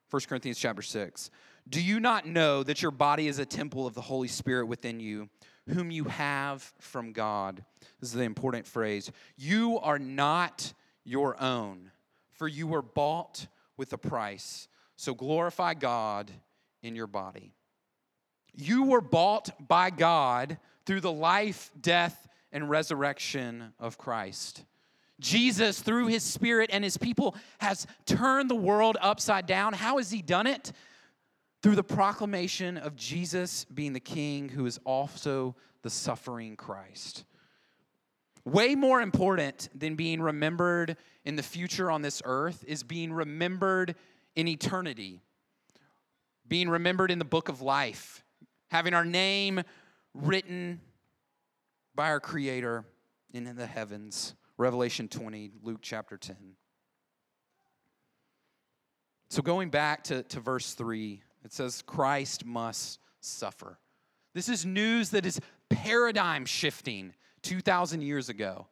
1 0.09 0.21
Corinthians 0.27 0.59
chapter 0.59 0.81
6. 0.81 1.31
Do 1.67 1.81
you 1.81 1.99
not 1.99 2.27
know 2.27 2.61
that 2.63 2.81
your 2.81 2.91
body 2.91 3.27
is 3.27 3.39
a 3.39 3.45
temple 3.45 3.87
of 3.87 3.93
the 3.93 4.01
Holy 4.01 4.27
Spirit 4.27 4.67
within 4.67 4.99
you, 4.99 5.29
whom 5.69 5.91
you 5.91 6.03
have 6.05 6.61
from 6.79 7.13
God? 7.13 7.63
This 7.99 8.09
is 8.09 8.15
the 8.15 8.23
important 8.23 8.67
phrase. 8.67 9.11
You 9.37 9.79
are 9.79 9.99
not 9.99 10.73
your 11.05 11.41
own, 11.41 11.91
for 12.33 12.47
you 12.47 12.67
were 12.67 12.81
bought 12.81 13.47
with 13.77 13.93
a 13.93 13.97
price. 13.97 14.67
So 14.97 15.13
glorify 15.13 15.73
God 15.73 16.31
in 16.81 16.95
your 16.95 17.07
body. 17.07 17.53
You 18.55 18.83
were 18.83 19.01
bought 19.01 19.67
by 19.67 19.89
God 19.89 20.57
through 20.85 21.01
the 21.01 21.11
life, 21.11 21.71
death, 21.79 22.27
and 22.51 22.69
resurrection 22.69 23.73
of 23.79 23.97
Christ. 23.97 24.63
Jesus, 25.23 25.79
through 25.79 26.07
his 26.07 26.21
spirit 26.21 26.69
and 26.71 26.83
his 26.83 26.97
people, 26.97 27.35
has 27.59 27.87
turned 28.05 28.49
the 28.49 28.55
world 28.55 28.97
upside 29.01 29.47
down. 29.47 29.73
How 29.73 29.97
has 29.97 30.11
he 30.11 30.21
done 30.21 30.45
it? 30.45 30.71
Through 31.63 31.75
the 31.75 31.83
proclamation 31.83 32.77
of 32.77 32.95
Jesus 32.95 33.65
being 33.73 33.93
the 33.93 33.99
king 33.99 34.49
who 34.49 34.65
is 34.65 34.79
also 34.83 35.55
the 35.81 35.89
suffering 35.89 36.55
Christ. 36.57 37.23
Way 38.45 38.75
more 38.75 39.01
important 39.01 39.69
than 39.73 39.95
being 39.95 40.21
remembered 40.21 40.97
in 41.23 41.37
the 41.37 41.43
future 41.43 41.89
on 41.89 42.01
this 42.01 42.21
earth 42.25 42.65
is 42.67 42.83
being 42.83 43.13
remembered 43.13 43.95
in 44.35 44.49
eternity, 44.49 45.21
being 46.47 46.69
remembered 46.69 47.09
in 47.09 47.19
the 47.19 47.25
book 47.25 47.47
of 47.47 47.61
life, 47.61 48.25
having 48.69 48.93
our 48.93 49.05
name 49.05 49.61
written 50.13 50.81
by 51.95 52.09
our 52.09 52.19
Creator 52.19 52.83
in 53.33 53.55
the 53.55 53.67
heavens. 53.67 54.35
Revelation 54.57 55.07
20, 55.07 55.51
Luke 55.63 55.79
chapter 55.81 56.17
10. 56.17 56.35
So, 59.29 59.41
going 59.41 59.69
back 59.69 60.03
to, 60.05 60.23
to 60.23 60.39
verse 60.39 60.73
3, 60.73 61.21
it 61.43 61.51
says, 61.51 61.81
Christ 61.81 62.45
must 62.45 62.99
suffer. 63.19 63.79
This 64.33 64.49
is 64.49 64.65
news 64.65 65.09
that 65.09 65.25
is 65.25 65.39
paradigm 65.69 66.45
shifting 66.45 67.13
2,000 67.41 68.01
years 68.01 68.29
ago. 68.29 68.67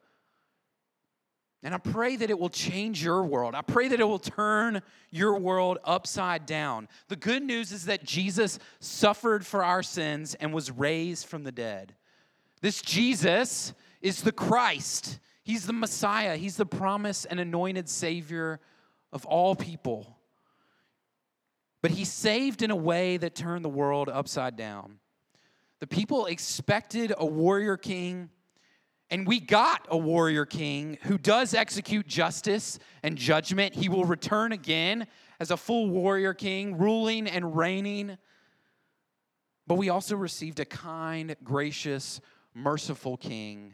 And 1.63 1.75
I 1.75 1.77
pray 1.77 2.15
that 2.15 2.29
it 2.31 2.39
will 2.39 2.49
change 2.49 3.03
your 3.03 3.23
world. 3.23 3.53
I 3.53 3.61
pray 3.61 3.87
that 3.89 3.99
it 3.99 4.03
will 4.03 4.17
turn 4.17 4.81
your 5.11 5.37
world 5.37 5.77
upside 5.83 6.47
down. 6.47 6.87
The 7.07 7.15
good 7.15 7.43
news 7.43 7.71
is 7.71 7.85
that 7.85 8.03
Jesus 8.03 8.57
suffered 8.79 9.45
for 9.45 9.63
our 9.63 9.83
sins 9.83 10.33
and 10.35 10.53
was 10.53 10.71
raised 10.71 11.27
from 11.27 11.43
the 11.43 11.51
dead. 11.51 11.93
This 12.61 12.81
Jesus 12.81 13.73
is 14.01 14.23
the 14.23 14.31
Christ, 14.31 15.19
He's 15.43 15.65
the 15.65 15.73
Messiah, 15.73 16.37
He's 16.37 16.57
the 16.57 16.65
promised 16.65 17.27
and 17.29 17.39
anointed 17.39 17.89
Savior 17.89 18.59
of 19.11 19.25
all 19.25 19.55
people. 19.55 20.17
But 21.81 21.91
He 21.91 22.05
saved 22.05 22.61
in 22.61 22.71
a 22.71 22.75
way 22.75 23.17
that 23.17 23.35
turned 23.35 23.65
the 23.65 23.69
world 23.69 24.09
upside 24.09 24.55
down. 24.55 24.99
The 25.79 25.87
people 25.87 26.27
expected 26.27 27.13
a 27.17 27.25
warrior 27.25 27.75
king 27.75 28.29
and 29.11 29.27
we 29.27 29.41
got 29.41 29.85
a 29.89 29.97
warrior 29.97 30.45
king 30.45 30.97
who 31.03 31.17
does 31.17 31.53
execute 31.53 32.07
justice 32.07 32.79
and 33.03 33.17
judgment. 33.17 33.75
He 33.75 33.89
will 33.89 34.05
return 34.05 34.53
again 34.53 35.05
as 35.41 35.51
a 35.51 35.57
full 35.57 35.89
warrior 35.89 36.33
king, 36.33 36.77
ruling 36.77 37.27
and 37.27 37.57
reigning. 37.57 38.17
But 39.67 39.75
we 39.75 39.89
also 39.89 40.15
received 40.15 40.61
a 40.61 40.65
kind, 40.65 41.35
gracious, 41.43 42.21
merciful 42.55 43.17
king, 43.17 43.73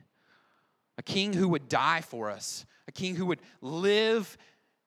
a 0.97 1.03
king 1.03 1.33
who 1.33 1.47
would 1.49 1.69
die 1.69 2.01
for 2.01 2.29
us, 2.29 2.65
a 2.87 2.91
king 2.91 3.15
who 3.15 3.25
would 3.27 3.41
live 3.61 4.37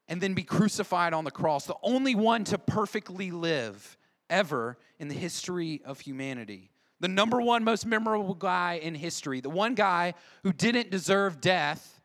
and 0.09 0.21
then 0.21 0.35
be 0.35 0.43
crucified 0.43 1.13
on 1.13 1.25
the 1.25 1.31
cross, 1.31 1.67
the 1.67 1.77
only 1.83 2.15
one 2.15 2.45
to 2.45 2.59
perfectly 2.59 3.31
live 3.31 3.97
ever 4.29 4.77
in 4.99 5.09
the 5.09 5.15
history 5.15 5.81
of 5.85 6.01
humanity 6.01 6.71
the 7.01 7.09
number 7.09 7.41
one 7.41 7.65
most 7.65 7.87
memorable 7.87 8.35
guy 8.35 8.75
in 8.75 8.95
history, 8.95 9.41
the 9.41 9.51
one 9.51 9.75
guy 9.75 10.15
who 10.43 10.53
didn't 10.53 10.91
deserve 10.91 11.41
death, 11.41 12.01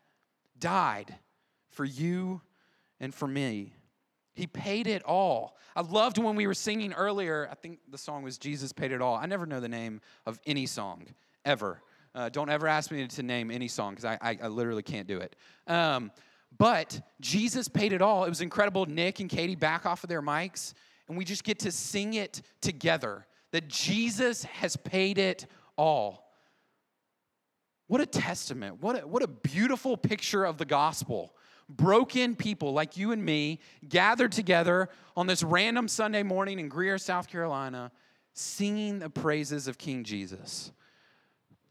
died 0.58 1.14
for 1.68 1.84
you 1.84 2.40
and 2.98 3.14
for 3.14 3.28
me. 3.28 3.74
He 4.34 4.46
paid 4.46 4.86
it 4.86 5.02
all. 5.04 5.56
I 5.74 5.82
loved 5.82 6.16
when 6.18 6.34
we 6.34 6.46
were 6.46 6.54
singing 6.54 6.94
earlier. 6.94 7.46
I 7.50 7.54
think 7.54 7.78
the 7.90 7.98
song 7.98 8.22
was 8.22 8.38
Jesus 8.38 8.72
Paid 8.72 8.92
It 8.92 9.02
All. 9.02 9.14
I 9.14 9.26
never 9.26 9.44
know 9.44 9.60
the 9.60 9.68
name 9.68 10.00
of 10.24 10.40
any 10.46 10.64
song, 10.64 11.04
ever. 11.44 11.82
Uh, 12.16 12.30
don't 12.30 12.48
ever 12.48 12.66
ask 12.66 12.90
me 12.90 13.06
to 13.06 13.22
name 13.22 13.50
any 13.50 13.68
song 13.68 13.90
because 13.90 14.06
I, 14.06 14.18
I, 14.22 14.38
I, 14.44 14.48
literally 14.48 14.82
can't 14.82 15.06
do 15.06 15.18
it. 15.18 15.36
Um, 15.66 16.10
but 16.56 16.98
Jesus 17.20 17.68
paid 17.68 17.92
it 17.92 18.00
all. 18.00 18.24
It 18.24 18.30
was 18.30 18.40
incredible. 18.40 18.86
Nick 18.86 19.20
and 19.20 19.28
Katie 19.28 19.54
back 19.54 19.84
off 19.84 20.02
of 20.02 20.08
their 20.08 20.22
mics, 20.22 20.72
and 21.08 21.18
we 21.18 21.26
just 21.26 21.44
get 21.44 21.58
to 21.58 21.70
sing 21.70 22.14
it 22.14 22.40
together 22.62 23.26
that 23.52 23.68
Jesus 23.68 24.44
has 24.44 24.76
paid 24.78 25.18
it 25.18 25.44
all. 25.76 26.32
What 27.86 28.00
a 28.00 28.06
testament. 28.06 28.80
What 28.80 29.02
a, 29.02 29.06
what 29.06 29.22
a 29.22 29.28
beautiful 29.28 29.98
picture 29.98 30.44
of 30.44 30.56
the 30.56 30.64
gospel. 30.64 31.36
Broken 31.68 32.34
people 32.34 32.72
like 32.72 32.96
you 32.96 33.12
and 33.12 33.22
me 33.22 33.60
gathered 33.86 34.32
together 34.32 34.88
on 35.16 35.26
this 35.26 35.42
random 35.42 35.86
Sunday 35.86 36.22
morning 36.22 36.58
in 36.60 36.70
Greer, 36.70 36.96
South 36.96 37.28
Carolina, 37.28 37.92
singing 38.32 39.00
the 39.00 39.10
praises 39.10 39.68
of 39.68 39.76
King 39.76 40.02
Jesus. 40.02 40.72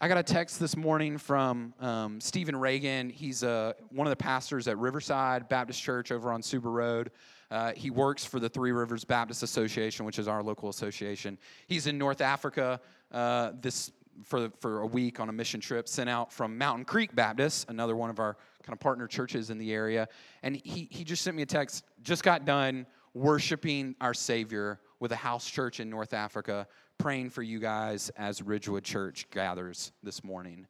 I 0.02 0.10
got 0.10 0.18
a 0.18 0.24
text 0.24 0.60
this 0.60 0.76
morning 0.76 1.18
from 1.18 1.74
um, 1.80 2.20
Stephen 2.20 2.54
Reagan. 2.54 3.10
He's 3.10 3.44
uh, 3.44 3.72
one 3.92 4.06
of 4.06 4.10
the 4.10 4.18
pastors 4.18 4.68
at 4.68 4.78
Riverside 4.78 5.48
Baptist 5.48 5.82
Church 5.82 6.12
over 6.12 6.34
on 6.34 6.42
Suber 6.42 6.66
Road. 6.66 7.12
Uh, 7.50 7.72
he 7.72 7.92
works 7.92 8.26
for 8.26 8.42
the 8.42 8.50
Three 8.50 8.74
Rivers 8.74 9.06
Baptist 9.06 9.42
Association, 9.42 10.06
which 10.06 10.20
is 10.20 10.28
our 10.28 10.44
local 10.44 10.68
association. 10.68 11.38
He's 11.68 11.88
in 11.88 11.98
North 11.98 12.20
Africa 12.20 12.82
uh, 13.14 13.52
this 13.62 13.94
for, 14.26 14.52
for 14.60 14.82
a 14.82 14.86
week 14.86 15.22
on 15.22 15.30
a 15.30 15.34
mission 15.34 15.62
trip, 15.62 15.88
sent 15.88 16.10
out 16.10 16.32
from 16.32 16.58
Mountain 16.58 16.84
Creek 16.84 17.16
Baptist, 17.16 17.70
another 17.70 17.96
one 17.96 18.10
of 18.10 18.20
our 18.20 18.36
kind 18.64 18.74
of 18.74 18.82
partner 18.82 19.08
churches 19.08 19.50
in 19.50 19.58
the 19.58 19.72
area. 19.72 20.10
And 20.44 20.58
he, 20.58 20.90
he 20.92 21.06
just 21.06 21.24
sent 21.24 21.38
me 21.38 21.44
a 21.44 21.46
text, 21.46 21.86
just 22.04 22.22
got 22.22 22.44
done 22.44 22.86
worshiping 23.14 23.96
our 24.02 24.14
Savior 24.14 24.82
with 25.00 25.14
a 25.14 25.16
house 25.16 25.50
church 25.50 25.80
in 25.80 25.90
North 25.90 26.14
Africa, 26.14 26.68
praying 26.98 27.30
for 27.30 27.44
you 27.44 27.60
guys 27.60 28.10
as 28.18 28.42
Ridgewood 28.42 28.84
Church 28.84 29.30
gathers 29.32 29.92
this 30.04 30.24
morning. 30.24 30.68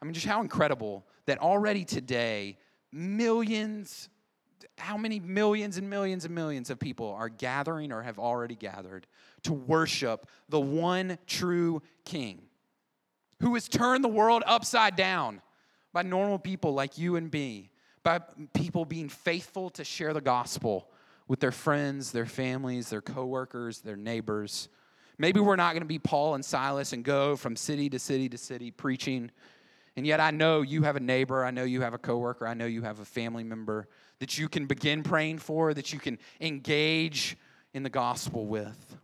I 0.00 0.04
mean, 0.04 0.14
just 0.14 0.26
how 0.26 0.40
incredible 0.40 1.06
that 1.26 1.38
already 1.38 1.84
today, 1.84 2.58
millions 2.92 4.08
how 4.78 4.96
many 4.96 5.20
millions 5.20 5.76
and 5.76 5.88
millions 5.88 6.24
and 6.24 6.34
millions 6.34 6.70
of 6.70 6.78
people 6.78 7.10
are 7.12 7.28
gathering 7.28 7.92
or 7.92 8.02
have 8.02 8.18
already 8.18 8.56
gathered 8.56 9.06
to 9.42 9.52
worship 9.52 10.28
the 10.48 10.60
one 10.60 11.18
true 11.26 11.82
King 12.04 12.40
who 13.40 13.54
has 13.54 13.68
turned 13.68 14.02
the 14.02 14.08
world 14.08 14.42
upside 14.46 14.96
down 14.96 15.42
by 15.92 16.02
normal 16.02 16.38
people 16.38 16.74
like 16.74 16.98
you 16.98 17.16
and 17.16 17.32
me, 17.32 17.70
by 18.02 18.20
people 18.52 18.84
being 18.84 19.08
faithful 19.08 19.70
to 19.70 19.84
share 19.84 20.12
the 20.12 20.20
gospel 20.20 20.88
with 21.28 21.40
their 21.40 21.52
friends, 21.52 22.10
their 22.10 22.26
families, 22.26 22.90
their 22.90 23.00
coworkers, 23.00 23.80
their 23.80 23.96
neighbors. 23.96 24.68
Maybe 25.18 25.40
we're 25.40 25.56
not 25.56 25.72
going 25.72 25.82
to 25.82 25.86
be 25.86 25.98
Paul 25.98 26.34
and 26.34 26.44
Silas 26.44 26.92
and 26.92 27.04
go 27.04 27.36
from 27.36 27.56
city 27.56 27.88
to 27.90 27.98
city 27.98 28.28
to 28.28 28.38
city 28.38 28.70
preaching. 28.70 29.30
And 29.96 30.06
yet 30.06 30.18
I 30.20 30.30
know 30.32 30.62
you 30.62 30.82
have 30.82 30.96
a 30.96 31.00
neighbor, 31.00 31.44
I 31.44 31.50
know 31.50 31.64
you 31.64 31.82
have 31.82 31.94
a 31.94 31.98
coworker, 31.98 32.46
I 32.46 32.54
know 32.54 32.66
you 32.66 32.82
have 32.82 32.98
a 32.98 33.04
family 33.04 33.44
member 33.44 33.88
that 34.18 34.38
you 34.38 34.48
can 34.48 34.66
begin 34.66 35.02
praying 35.02 35.38
for, 35.38 35.72
that 35.74 35.92
you 35.92 35.98
can 35.98 36.18
engage 36.40 37.36
in 37.72 37.82
the 37.82 37.90
gospel 37.90 38.46
with. 38.46 38.96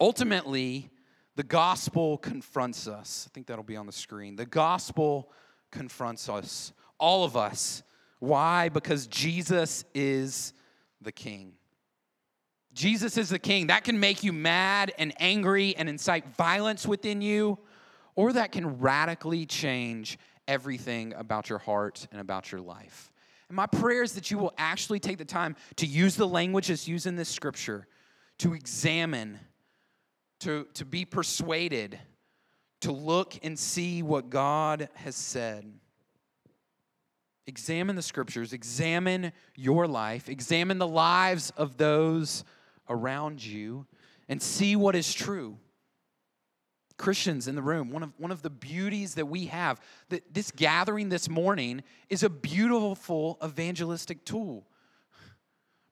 Ultimately, 0.00 0.90
the 1.36 1.42
gospel 1.42 2.16
confronts 2.16 2.88
us. 2.88 3.26
I 3.28 3.30
think 3.34 3.46
that'll 3.46 3.64
be 3.64 3.76
on 3.76 3.86
the 3.86 3.92
screen. 3.92 4.36
The 4.36 4.46
gospel 4.46 5.30
confronts 5.70 6.28
us, 6.28 6.72
all 6.98 7.24
of 7.24 7.36
us. 7.36 7.82
Why? 8.18 8.70
Because 8.70 9.06
Jesus 9.06 9.84
is 9.94 10.54
the 11.00 11.12
king. 11.12 11.52
Jesus 12.72 13.16
is 13.16 13.28
the 13.30 13.38
king. 13.38 13.66
That 13.66 13.84
can 13.84 13.98
make 13.98 14.22
you 14.22 14.32
mad 14.32 14.92
and 14.98 15.12
angry 15.18 15.74
and 15.76 15.88
incite 15.88 16.36
violence 16.36 16.86
within 16.86 17.20
you, 17.20 17.58
or 18.14 18.32
that 18.34 18.52
can 18.52 18.78
radically 18.78 19.46
change 19.46 20.18
everything 20.46 21.14
about 21.14 21.48
your 21.48 21.58
heart 21.58 22.06
and 22.12 22.20
about 22.20 22.52
your 22.52 22.60
life. 22.60 23.10
And 23.48 23.56
my 23.56 23.66
prayer 23.66 24.02
is 24.02 24.12
that 24.12 24.30
you 24.30 24.38
will 24.38 24.54
actually 24.58 25.00
take 25.00 25.18
the 25.18 25.24
time 25.24 25.56
to 25.76 25.86
use 25.86 26.14
the 26.14 26.26
language 26.26 26.68
that's 26.68 26.86
used 26.86 27.06
in 27.06 27.16
this 27.16 27.28
scripture 27.28 27.86
to 28.38 28.54
examine, 28.54 29.38
to, 30.40 30.66
to 30.74 30.84
be 30.84 31.04
persuaded, 31.04 31.98
to 32.80 32.92
look 32.92 33.34
and 33.42 33.58
see 33.58 34.02
what 34.02 34.30
God 34.30 34.88
has 34.94 35.16
said. 35.16 35.70
Examine 37.46 37.96
the 37.96 38.02
scriptures, 38.02 38.52
examine 38.52 39.32
your 39.56 39.88
life, 39.88 40.28
examine 40.28 40.78
the 40.78 40.86
lives 40.86 41.52
of 41.56 41.76
those 41.76 42.44
around 42.90 43.42
you, 43.44 43.86
and 44.28 44.42
see 44.42 44.76
what 44.76 44.94
is 44.94 45.14
true. 45.14 45.56
Christians 46.98 47.48
in 47.48 47.54
the 47.54 47.62
room, 47.62 47.90
one 47.90 48.02
of, 48.02 48.12
one 48.18 48.30
of 48.30 48.42
the 48.42 48.50
beauties 48.50 49.14
that 49.14 49.26
we 49.26 49.46
have, 49.46 49.80
that 50.10 50.34
this 50.34 50.50
gathering 50.50 51.08
this 51.08 51.30
morning 51.30 51.82
is 52.10 52.22
a 52.22 52.28
beautiful 52.28 53.38
evangelistic 53.42 54.26
tool 54.26 54.66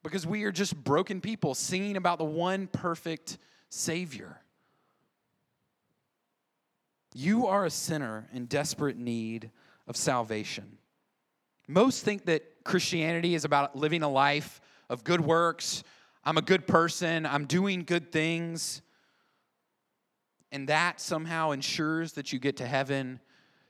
because 0.03 0.27
we 0.27 0.45
are 0.45 0.53
just 0.53 0.77
broken 0.85 1.21
people 1.21 1.55
singing 1.55 1.97
about 1.97 2.19
the 2.19 2.25
one 2.25 2.67
perfect 2.67 3.39
Savior. 3.71 4.41
You 7.15 7.47
are 7.47 7.65
a 7.65 7.71
sinner 7.71 8.29
in 8.33 8.45
desperate 8.45 8.99
need 8.99 9.51
of 9.87 9.97
salvation. 9.97 10.79
Most 11.67 12.05
think 12.05 12.27
that 12.27 12.65
Christianity 12.65 13.35
is 13.35 13.45
about 13.45 13.77
living 13.77 14.03
a 14.03 14.09
life 14.09 14.61
of 14.89 15.05
good 15.05 15.21
works. 15.21 15.83
I'm 16.29 16.37
a 16.37 16.43
good 16.43 16.67
person, 16.67 17.25
I'm 17.25 17.47
doing 17.47 17.85
good 17.85 18.13
things. 18.13 18.83
And 20.53 20.69
that 20.69 21.01
somehow 21.01 21.53
ensures 21.53 22.13
that 22.13 22.35
you 22.35 22.39
get 22.39 22.59
to 22.59 22.67
heaven. 22.67 23.21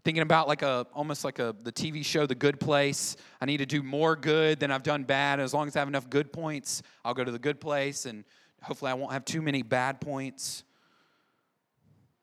Thinking 0.02 0.22
about 0.22 0.48
like 0.48 0.62
a 0.62 0.84
almost 0.92 1.24
like 1.24 1.38
a 1.38 1.54
the 1.62 1.70
tv 1.70 2.04
show 2.04 2.26
the 2.26 2.34
good 2.34 2.58
place. 2.58 3.16
I 3.40 3.46
need 3.46 3.58
to 3.58 3.66
do 3.66 3.84
more 3.84 4.16
good 4.16 4.58
than 4.58 4.72
i've 4.72 4.82
done 4.82 5.04
bad. 5.04 5.38
As 5.38 5.54
long 5.54 5.68
as 5.68 5.76
i 5.76 5.78
have 5.78 5.86
enough 5.86 6.10
good 6.10 6.32
points 6.32 6.82
i'll 7.04 7.14
go 7.14 7.22
to 7.22 7.30
the 7.30 7.38
good 7.38 7.60
place. 7.60 8.06
And 8.06 8.24
hopefully 8.60 8.90
i 8.90 8.94
won't 8.94 9.12
have 9.12 9.24
too 9.24 9.40
many 9.40 9.62
bad 9.62 10.00
points. 10.00 10.64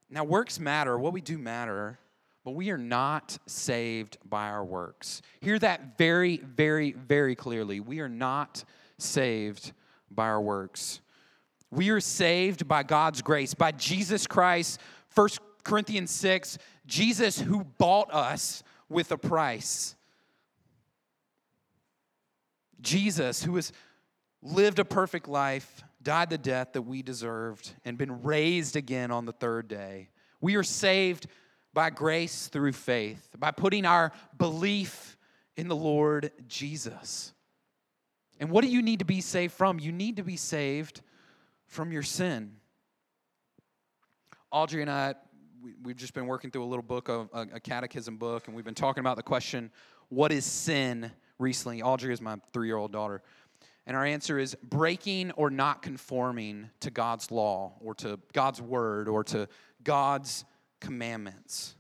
Now 0.10 0.26
works 0.26 0.60
matter. 0.60 1.00
What 1.00 1.14
we 1.14 1.22
do 1.22 1.38
matter. 1.38 1.98
But 2.44 2.56
we 2.56 2.72
are 2.72 2.78
not 2.78 3.38
saved 3.48 4.18
by 4.26 4.50
our 4.50 4.66
works. 4.66 5.22
Hear 5.40 5.58
that 5.60 5.98
very 5.98 6.40
very 6.40 6.92
very 6.92 7.36
clearly. 7.36 7.80
We 7.80 8.02
are 8.02 8.10
not 8.10 8.66
saved 8.98 9.72
by 10.16 10.26
our 10.26 10.42
works 10.42 11.02
we 11.76 11.90
are 11.90 12.00
saved 12.00 12.68
by 12.68 12.84
God's 12.84 13.22
grace, 13.22 13.54
by 13.54 13.72
Jesus 13.72 14.28
Christ. 14.28 14.80
1 15.14 15.30
Corinthians 15.64 16.12
6, 16.12 16.58
Jesus 16.86 17.40
who 17.40 17.64
bought 17.64 18.14
us 18.14 18.64
with 18.90 19.12
a 19.12 19.18
price. 19.18 19.96
Jesus 22.82 23.44
who 23.44 23.56
has 23.56 23.72
lived 24.42 24.80
a 24.80 24.86
perfect 24.86 25.28
life, 25.28 25.84
died 26.02 26.30
the 26.30 26.38
death 26.38 26.74
that 26.74 26.84
we 26.84 27.02
deserved, 27.02 27.74
and 27.84 27.98
been 27.98 28.22
raised 28.24 28.76
again 28.76 29.12
on 29.12 29.26
the 29.26 29.32
third 29.32 29.68
day. 29.68 30.10
We 30.40 30.56
are 30.56 30.64
saved 30.64 31.28
by 31.74 31.90
grace 31.90 32.48
through 32.48 32.74
faith, 32.74 33.30
by 33.38 33.52
putting 33.52 33.86
our 33.86 34.12
belief 34.38 35.18
in 35.58 35.68
the 35.68 35.76
Lord 35.76 36.32
Jesus. 36.48 37.34
And 38.40 38.50
what 38.50 38.64
do 38.64 38.70
you 38.70 38.82
need 38.82 39.00
to 39.00 39.06
be 39.06 39.22
saved 39.22 39.54
from? 39.54 39.80
You 39.80 39.92
need 39.92 40.18
to 40.18 40.24
be 40.24 40.38
saved 40.38 41.02
from 41.68 41.92
your 41.92 42.04
sin. 42.04 42.58
Audrey 44.52 44.82
and 44.82 44.92
I, 44.92 45.16
we, 45.84 45.92
have 45.92 45.98
just 45.98 46.14
been 46.14 46.28
working 46.28 46.52
through 46.52 46.64
a 46.64 46.66
little 46.66 46.84
book, 46.84 47.10
a, 47.10 47.28
a 47.34 47.60
catechism 47.60 48.18
book, 48.18 48.48
and 48.48 48.56
we've 48.56 48.66
been 48.66 48.76
talking 48.76 49.02
about 49.02 49.18
the 49.18 49.24
question, 49.24 49.72
what 50.10 50.32
is 50.32 50.46
sin 50.46 51.12
recently? 51.40 51.82
Audrey 51.82 52.14
is 52.14 52.22
my 52.22 52.38
three 52.54 52.68
year 52.68 52.78
old 52.78 52.92
daughter. 52.92 53.22
And 53.88 53.96
our 53.96 54.06
answer 54.06 54.40
is 54.40 54.56
breaking 54.64 55.32
or 55.32 55.50
not 55.50 55.82
conforming 55.82 56.70
to 56.80 56.90
God's 56.90 57.32
law 57.32 57.74
or 57.80 57.94
to 57.96 58.20
God's 58.34 58.62
word 58.62 59.08
or 59.08 59.24
to 59.26 59.48
God's 59.84 60.44
commandments. 60.80 61.76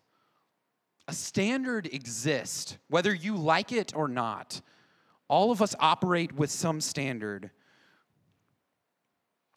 A 1.07 1.13
standard 1.13 1.87
exists, 1.91 2.77
whether 2.89 3.13
you 3.13 3.35
like 3.35 3.71
it 3.71 3.95
or 3.95 4.07
not. 4.07 4.61
All 5.27 5.51
of 5.51 5.61
us 5.61 5.75
operate 5.79 6.33
with 6.33 6.51
some 6.51 6.81
standard. 6.81 7.51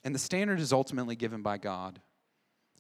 And 0.05 0.15
the 0.15 0.19
standard 0.19 0.61
is 0.61 0.73
ultimately 0.73 1.17
given 1.17 1.43
by 1.43 1.59
God. 1.59 2.01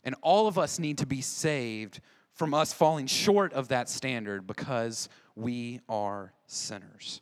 And 0.05 0.14
all 0.22 0.46
of 0.46 0.59
us 0.59 0.79
need 0.79 0.98
to 0.98 1.07
be 1.07 1.20
saved 1.20 2.01
from 2.33 2.55
us 2.55 2.72
falling 2.72 3.07
short 3.07 3.53
of 3.53 3.68
that 3.68 3.88
standard 3.88 4.46
because 4.46 5.09
we 5.35 5.81
are 5.88 6.33
sinners. 6.46 7.20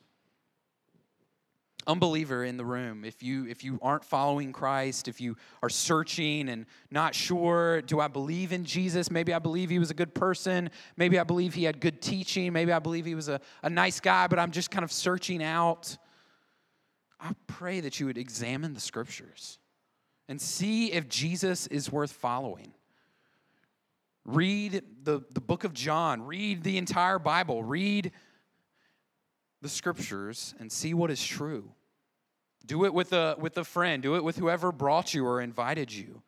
Unbeliever 1.87 2.45
in 2.45 2.57
the 2.57 2.65
room, 2.65 3.05
if 3.05 3.23
you 3.23 3.47
if 3.47 3.63
you 3.63 3.79
aren't 3.81 4.05
following 4.05 4.53
Christ, 4.53 5.07
if 5.07 5.21
you 5.21 5.37
are 5.63 5.69
searching 5.69 6.49
and 6.49 6.67
not 6.91 7.15
sure, 7.15 7.83
do 7.83 8.01
I 8.01 8.09
believe 8.09 8.53
in 8.53 8.65
Jesus? 8.65 9.11
Maybe 9.11 9.33
I 9.33 9.39
believe 9.39 9.71
he 9.71 9.79
was 9.79 9.91
a 9.91 9.95
good 9.95 10.15
person. 10.15 10.71
Maybe 10.97 11.19
I 11.19 11.25
believe 11.25 11.55
he 11.55 11.65
had 11.65 11.81
good 11.81 12.03
teaching. 12.03 12.53
Maybe 12.53 12.73
I 12.73 12.81
believe 12.81 13.05
he 13.05 13.15
was 13.15 13.29
a, 13.29 13.41
a 13.63 13.71
nice 13.71 14.01
guy, 14.01 14.27
but 14.27 14.39
I'm 14.39 14.51
just 14.51 14.71
kind 14.71 14.85
of 14.85 14.91
searching 14.91 15.43
out. 15.43 15.97
I 17.21 17.33
pray 17.47 17.81
that 17.81 18.01
you 18.01 18.07
would 18.07 18.19
examine 18.19 18.75
the 18.75 18.81
scriptures 18.81 19.59
and 20.29 20.41
see 20.41 20.93
if 20.93 21.09
Jesus 21.09 21.67
is 21.69 21.91
worth 21.91 22.13
following. 22.13 22.73
Read 24.25 24.83
the, 25.05 25.23
the 25.31 25.41
book 25.41 25.63
of 25.63 25.73
John, 25.73 26.23
read 26.23 26.65
the 26.65 26.79
entire 26.79 27.21
Bible, 27.21 27.63
read 27.63 28.11
the 29.63 29.69
scriptures, 29.69 30.55
and 30.59 30.71
see 30.71 30.95
what 30.95 31.11
is 31.11 31.25
true. 31.25 31.73
Do 32.67 32.85
it 32.85 32.93
with 32.93 33.13
a, 33.13 33.37
with 33.39 33.57
a 33.59 33.65
friend, 33.65 34.03
do 34.03 34.17
it 34.17 34.25
with 34.25 34.37
whoever 34.37 34.73
brought 34.73 35.15
you 35.15 35.27
or 35.27 35.41
invited 35.41 35.93
you. 35.93 36.23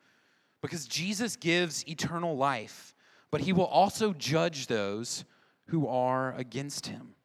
Because 0.61 0.87
Jesus 0.87 1.35
gives 1.35 1.87
eternal 1.87 2.35
life, 2.35 2.95
but 3.31 3.41
he 3.41 3.53
will 3.53 3.65
also 3.65 4.13
judge 4.13 4.67
those 4.67 5.25
who 5.67 5.87
are 5.87 6.33
against 6.35 6.87
him. 6.87 7.15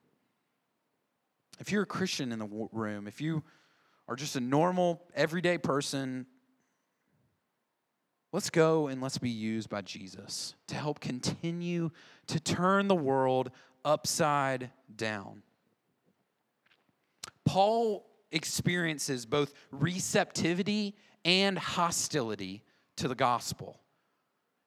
If 1.58 1.72
you're 1.72 1.82
a 1.82 1.86
Christian 1.86 2.32
in 2.32 2.38
the 2.38 2.68
room, 2.72 3.06
if 3.06 3.20
you 3.20 3.42
are 4.08 4.16
just 4.16 4.36
a 4.36 4.40
normal, 4.40 5.02
everyday 5.14 5.58
person 5.58 6.26
Let's 8.34 8.50
go 8.50 8.88
and 8.88 9.00
let's 9.00 9.18
be 9.18 9.30
used 9.30 9.70
by 9.70 9.82
Jesus 9.82 10.56
to 10.66 10.74
help 10.74 10.98
continue 10.98 11.92
to 12.26 12.40
turn 12.40 12.88
the 12.88 12.94
world 12.96 13.52
upside 13.84 14.72
down. 14.96 15.44
Paul 17.44 18.06
experiences 18.32 19.26
both 19.26 19.54
receptivity 19.70 20.96
and 21.24 21.58
hostility 21.58 22.62
to 22.96 23.08
the 23.08 23.14
gospel. 23.14 23.80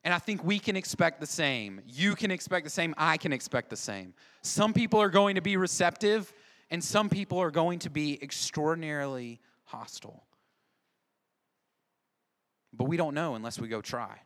And 0.04 0.14
I 0.14 0.20
think 0.20 0.44
we 0.44 0.58
can 0.60 0.76
expect 0.76 1.20
the 1.20 1.28
same. 1.28 1.82
You 1.86 2.16
can 2.16 2.32
expect 2.32 2.64
the 2.64 2.70
same. 2.70 2.96
I 2.98 3.18
can 3.18 3.34
expect 3.34 3.70
the 3.70 3.76
same. 3.76 4.14
Some 4.42 4.74
people 4.74 5.02
are 5.02 5.10
going 5.10 5.36
to 5.36 5.42
be 5.42 5.58
receptive, 5.58 6.32
and 6.70 6.82
some 6.84 7.10
people 7.10 7.40
are 7.40 7.52
going 7.52 7.80
to 7.80 7.90
be 7.90 8.18
extraordinarily 8.22 9.42
hostile. 9.66 10.24
But 12.74 12.86
we 12.86 12.96
don't 12.96 13.14
know 13.14 13.36
unless 13.36 13.60
we 13.60 13.68
go 13.68 13.82
try. 13.82 14.22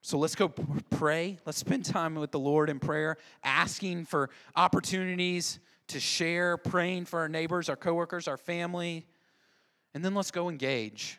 So 0.00 0.16
let's 0.18 0.34
go 0.34 0.48
pray. 0.48 1.38
Let's 1.44 1.58
spend 1.58 1.84
time 1.84 2.14
with 2.14 2.30
the 2.30 2.38
Lord 2.38 2.70
in 2.70 2.78
prayer, 2.78 3.18
asking 3.42 4.06
for 4.06 4.30
opportunities 4.56 5.58
to 5.88 6.00
share, 6.00 6.56
praying 6.56 7.06
for 7.06 7.20
our 7.20 7.28
neighbors, 7.28 7.68
our 7.68 7.76
coworkers, 7.76 8.28
our 8.28 8.36
family. 8.36 9.06
And 9.94 10.04
then 10.04 10.14
let's 10.14 10.30
go 10.30 10.48
engage. 10.48 11.18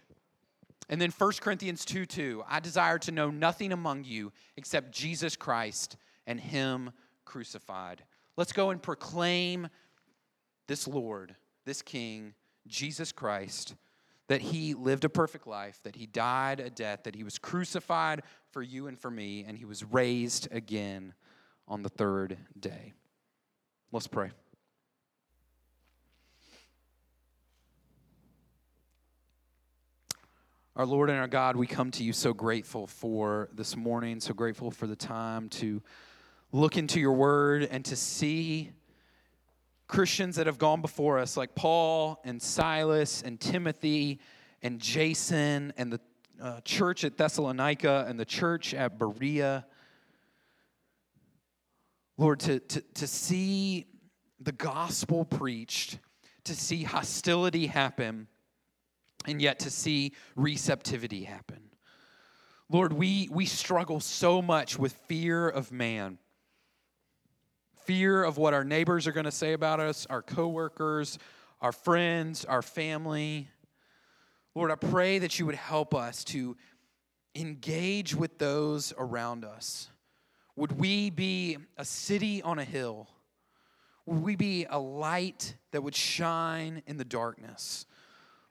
And 0.89 0.99
then 0.99 1.11
1 1.11 1.31
Corinthians 1.41 1.85
2 1.85 2.05
2, 2.05 2.43
I 2.47 2.59
desire 2.59 2.97
to 2.99 3.11
know 3.11 3.29
nothing 3.29 3.71
among 3.71 4.03
you 4.05 4.31
except 4.57 4.91
Jesus 4.91 5.35
Christ 5.35 5.97
and 6.25 6.39
Him 6.39 6.91
crucified. 7.25 8.03
Let's 8.37 8.53
go 8.53 8.71
and 8.71 8.81
proclaim 8.81 9.67
this 10.67 10.87
Lord, 10.87 11.35
this 11.65 11.81
King, 11.81 12.33
Jesus 12.67 13.11
Christ 13.11 13.75
that 14.29 14.41
he 14.41 14.75
lived 14.75 15.03
a 15.03 15.09
perfect 15.09 15.47
life, 15.47 15.79
that 15.83 15.95
he 15.95 16.05
died 16.05 16.59
a 16.59 16.69
death, 16.69 17.03
that 17.03 17.15
he 17.15 17.23
was 17.23 17.37
crucified 17.39 18.21
for 18.51 18.61
you 18.61 18.87
and 18.87 18.97
for 18.97 19.09
me, 19.09 19.43
and 19.45 19.57
he 19.57 19.65
was 19.65 19.83
raised 19.83 20.47
again 20.51 21.13
on 21.67 21.81
the 21.81 21.89
third 21.89 22.37
day. 22.57 22.93
Let's 23.91 24.07
pray. 24.07 24.29
Our 30.79 30.85
Lord 30.85 31.09
and 31.09 31.19
our 31.19 31.27
God, 31.27 31.57
we 31.57 31.67
come 31.67 31.91
to 31.91 32.05
you 32.05 32.13
so 32.13 32.33
grateful 32.33 32.87
for 32.87 33.49
this 33.51 33.75
morning, 33.75 34.21
so 34.21 34.33
grateful 34.33 34.71
for 34.71 34.87
the 34.87 34.95
time 34.95 35.49
to 35.49 35.81
look 36.53 36.77
into 36.77 37.01
your 37.01 37.11
word 37.11 37.67
and 37.69 37.83
to 37.83 37.97
see 37.97 38.71
Christians 39.89 40.37
that 40.37 40.47
have 40.47 40.57
gone 40.57 40.79
before 40.79 41.19
us, 41.19 41.35
like 41.35 41.53
Paul 41.53 42.21
and 42.23 42.41
Silas 42.41 43.21
and 43.21 43.41
Timothy 43.41 44.21
and 44.61 44.79
Jason 44.79 45.73
and 45.75 45.91
the 45.91 45.99
uh, 46.41 46.61
church 46.61 47.03
at 47.03 47.17
Thessalonica 47.17 48.05
and 48.07 48.17
the 48.17 48.23
church 48.23 48.73
at 48.73 48.97
Berea. 48.97 49.65
Lord, 52.17 52.39
to, 52.39 52.61
to, 52.61 52.79
to 52.79 53.05
see 53.05 53.85
the 54.39 54.53
gospel 54.53 55.25
preached, 55.25 55.99
to 56.45 56.55
see 56.55 56.83
hostility 56.83 57.67
happen, 57.67 58.29
and 59.29 59.41
yet 59.41 59.59
to 59.59 59.69
see 59.69 60.13
receptivity 60.35 61.23
happen. 61.23 61.59
Lord, 62.69 62.93
we, 62.93 63.29
we 63.31 63.45
struggle 63.45 63.99
so 63.99 64.41
much 64.41 64.77
with 64.77 64.93
fear 65.07 65.47
of 65.47 65.71
man. 65.71 66.17
Fear 67.85 68.23
of 68.23 68.37
what 68.37 68.53
our 68.53 68.63
neighbors 68.63 69.07
are 69.07 69.11
going 69.11 69.25
to 69.25 69.31
say 69.31 69.53
about 69.53 69.79
us, 69.79 70.05
our 70.09 70.21
coworkers, 70.21 71.17
our 71.61 71.71
friends, 71.71 72.45
our 72.45 72.61
family. 72.61 73.47
Lord, 74.55 74.71
I 74.71 74.75
pray 74.75 75.19
that 75.19 75.39
you 75.39 75.45
would 75.45 75.55
help 75.55 75.95
us 75.95 76.23
to 76.25 76.55
engage 77.35 78.15
with 78.15 78.37
those 78.37 78.93
around 78.97 79.45
us. 79.45 79.89
Would 80.55 80.73
we 80.73 81.09
be 81.09 81.57
a 81.77 81.85
city 81.85 82.41
on 82.41 82.59
a 82.59 82.63
hill? 82.63 83.07
Would 84.05 84.23
we 84.23 84.35
be 84.35 84.65
a 84.69 84.79
light 84.79 85.55
that 85.71 85.81
would 85.81 85.95
shine 85.95 86.83
in 86.85 86.97
the 86.97 87.05
darkness? 87.05 87.85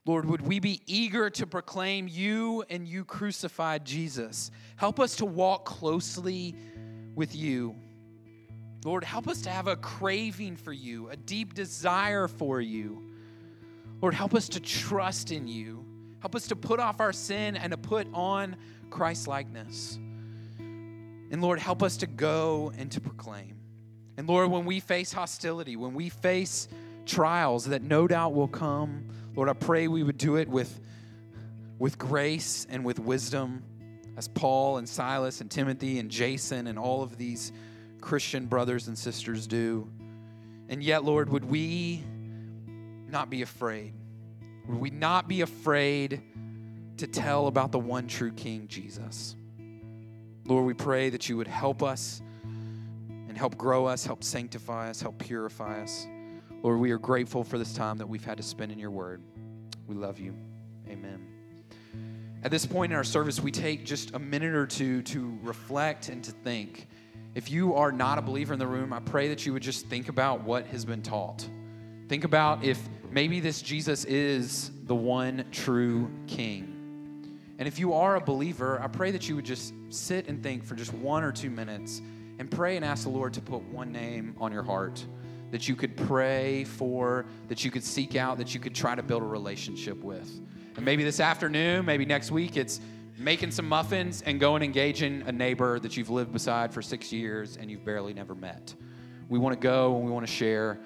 Lord, 0.09 0.25
would 0.25 0.41
we 0.41 0.59
be 0.59 0.81
eager 0.87 1.29
to 1.29 1.47
proclaim 1.47 2.09
you 2.09 2.65
and 2.71 2.89
you 2.89 3.05
crucified 3.05 3.85
Jesus? 3.85 4.51
Help 4.77 5.01
us 5.01 5.17
to 5.17 5.27
walk 5.27 5.67
closely 5.67 6.55
with 7.15 7.37
you. 7.37 7.77
Lord, 8.87 9.05
help 9.05 9.29
us 9.29 9.43
to 9.43 9.51
have 9.51 9.67
a 9.67 9.77
craving 9.77 10.57
for 10.57 10.73
you, 10.73 11.11
a 11.11 11.17
deep 11.17 11.53
desire 11.53 12.27
for 12.27 12.59
you. 12.59 13.11
Lord, 14.01 14.15
help 14.15 14.35
us 14.35 14.49
to 14.49 14.61
trust 14.61 15.31
in 15.31 15.47
you. 15.47 15.85
Help 16.21 16.35
us 16.35 16.49
to 16.49 16.57
put 16.57 16.81
off 16.81 17.01
our 17.01 17.13
sin 17.13 17.55
and 17.55 17.73
to 17.73 17.77
put 17.77 18.09
on 18.15 18.57
Christ 18.89 19.29
likeness. 19.29 19.99
And 20.59 21.43
Lord, 21.43 21.59
help 21.59 21.83
us 21.83 21.99
to 21.99 22.07
go 22.07 22.73
and 22.79 22.91
to 22.93 23.01
proclaim. 23.03 23.59
And 24.17 24.27
Lord, 24.27 24.51
when 24.51 24.65
we 24.65 24.81
face 24.81 25.13
hostility, 25.13 25.77
when 25.77 25.93
we 25.93 26.09
face 26.09 26.67
trials 27.05 27.67
that 27.67 27.83
no 27.83 28.09
doubt 28.09 28.33
will 28.33 28.49
come, 28.49 29.11
Lord, 29.35 29.49
I 29.49 29.53
pray 29.53 29.89
we 29.89 30.03
would 30.03 30.19
do 30.19 30.37
it 30.37 30.49
with, 30.49 30.81
with 31.79 31.99
grace 31.99 32.67
and 32.69 32.85
with 32.85 32.99
wisdom, 32.99 33.63
as 34.17 34.29
Paul 34.29 34.79
and 34.79 34.89
Silas 34.89 35.41
and 35.41 35.51
Timothy 35.51 35.99
and 35.99 36.11
Jason 36.11 36.67
and 36.67 36.79
all 36.79 37.03
of 37.03 37.17
these 37.17 37.53
Christian 38.01 38.47
brothers 38.47 38.89
and 38.89 38.99
sisters 38.99 39.47
do. 39.47 39.89
And 40.69 40.83
yet, 40.83 41.05
Lord, 41.05 41.31
would 41.31 41.45
we 41.45 42.03
not 43.09 43.31
be 43.31 43.43
afraid? 43.43 43.95
Would 44.67 44.81
we 44.81 44.91
not 44.91 45.29
be 45.29 45.41
afraid 45.41 46.21
to 46.99 47.07
tell 47.07 47.47
about 47.47 47.73
the 47.73 47.79
one 47.79 48.07
true 48.09 48.33
King, 48.33 48.67
Jesus? 48.69 49.37
Lord, 50.47 50.65
we 50.65 50.75
pray 50.75 51.11
that 51.11 51.29
you 51.29 51.37
would 51.37 51.47
help 51.47 51.83
us 51.83 52.21
and 53.29 53.37
help 53.37 53.57
grow 53.57 53.87
us, 53.87 54.05
help 54.05 54.25
sanctify 54.25 54.91
us, 54.91 55.01
help 55.01 55.19
purify 55.19 55.83
us. 55.83 56.07
Lord, 56.63 56.81
we 56.81 56.91
are 56.91 56.99
grateful 56.99 57.45
for 57.45 57.57
this 57.57 57.73
time 57.73 57.99
that 57.99 58.09
we've 58.09 58.25
had 58.25 58.37
to 58.39 58.43
spend 58.43 58.73
in 58.73 58.79
your 58.81 58.91
word. 58.91 59.23
We 59.87 59.95
love 59.95 60.19
you. 60.19 60.35
Amen. 60.89 61.25
At 62.43 62.51
this 62.51 62.67
point 62.67 62.93
in 62.93 62.97
our 62.97 63.05
service, 63.05 63.41
we 63.41 63.53
take 63.53 63.85
just 63.85 64.15
a 64.15 64.19
minute 64.19 64.55
or 64.55 64.67
two 64.67 65.03
to 65.03 65.39
reflect 65.43 66.09
and 66.09 66.23
to 66.25 66.33
think. 66.33 66.89
If 67.37 67.51
you 67.51 67.75
are 67.75 67.93
not 67.93 68.19
a 68.19 68.23
believer 68.23 68.53
in 68.53 68.59
the 68.59 68.67
room, 68.67 68.93
I 68.93 68.99
pray 68.99 69.29
that 69.29 69.47
you 69.47 69.53
would 69.53 69.63
just 69.63 69.87
think 69.87 70.09
about 70.09 70.43
what 70.43 70.67
has 70.67 70.85
been 70.85 71.03
taught. 71.03 71.49
Think 72.09 72.25
about 72.25 72.65
if 72.65 72.81
maybe 73.11 73.39
this 73.39 73.63
Jesus 73.63 74.05
is 74.05 74.73
the 74.85 74.97
one 74.97 75.45
true 75.53 76.11
King. 76.27 76.75
And 77.59 77.69
if 77.69 77.79
you 77.79 77.93
are 77.93 78.17
a 78.17 78.21
believer, 78.21 78.81
I 78.83 78.89
pray 78.89 79.13
that 79.13 79.29
you 79.29 79.37
would 79.37 79.45
just 79.45 79.75
sit 79.91 80.27
and 80.27 80.43
think 80.43 80.65
for 80.65 80.75
just 80.75 80.93
one 80.93 81.23
or 81.23 81.31
two 81.31 81.51
minutes 81.51 82.03
and 82.41 82.51
pray 82.51 82.75
and 82.75 82.85
ask 82.85 83.05
the 83.05 83.11
Lord 83.11 83.35
to 83.35 83.41
put 83.41 83.63
one 83.63 83.93
name 83.93 84.35
on 84.41 84.51
your 84.53 84.65
heart 84.65 85.05
that 85.51 85.69
you 85.69 85.77
could 85.77 85.97
pray 85.97 86.65
for, 86.65 87.27
that 87.49 87.65
you 87.65 87.71
could 87.71 87.85
seek 87.85 88.17
out, 88.17 88.39
that 88.39 88.55
you 88.55 88.61
could 88.61 88.75
try 88.75 88.95
to 88.95 89.03
build 89.03 89.23
a 89.23 89.27
relationship 89.27 90.03
with. 90.03 90.41
And 90.77 90.85
maybe 90.85 91.05
this 91.05 91.21
afternoon, 91.21 91.85
maybe 91.85 92.05
next 92.05 92.31
week, 92.31 92.57
it's 92.57 92.81
making 93.19 93.51
some 93.51 93.69
muffins 93.69 94.23
and 94.23 94.39
going 94.39 94.63
engaging 94.63 95.23
a 95.27 95.33
neighbor 95.33 95.81
that 95.81 95.97
you've 95.97 96.11
lived 96.11 96.33
beside 96.33 96.73
for 96.73 96.83
six 96.83 97.13
years 97.13 97.57
and 97.57 97.71
you've 97.71 97.85
barely 97.85 98.15
never 98.15 98.35
met. 98.35 98.75
We 99.29 99.39
want 99.39 99.55
to 99.55 99.61
go 99.61 99.97
and 99.97 100.05
we 100.05 100.13
want 100.13 100.27
to 100.27 100.33
share. 100.33 100.79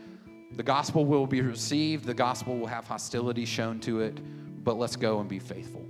The 0.57 0.63
gospel 0.63 1.05
will 1.05 1.27
be 1.27 1.41
received, 1.41 2.05
the 2.05 2.15
gospel 2.15 2.57
will 2.57 2.67
have 2.67 2.87
hostility 2.87 3.45
shown 3.45 3.81
to 3.81 4.01
it, 4.01 4.19
but 4.65 4.79
let's 4.79 4.97
go 4.97 5.21
and 5.21 5.29
be 5.29 5.39
faithful. 5.39 5.87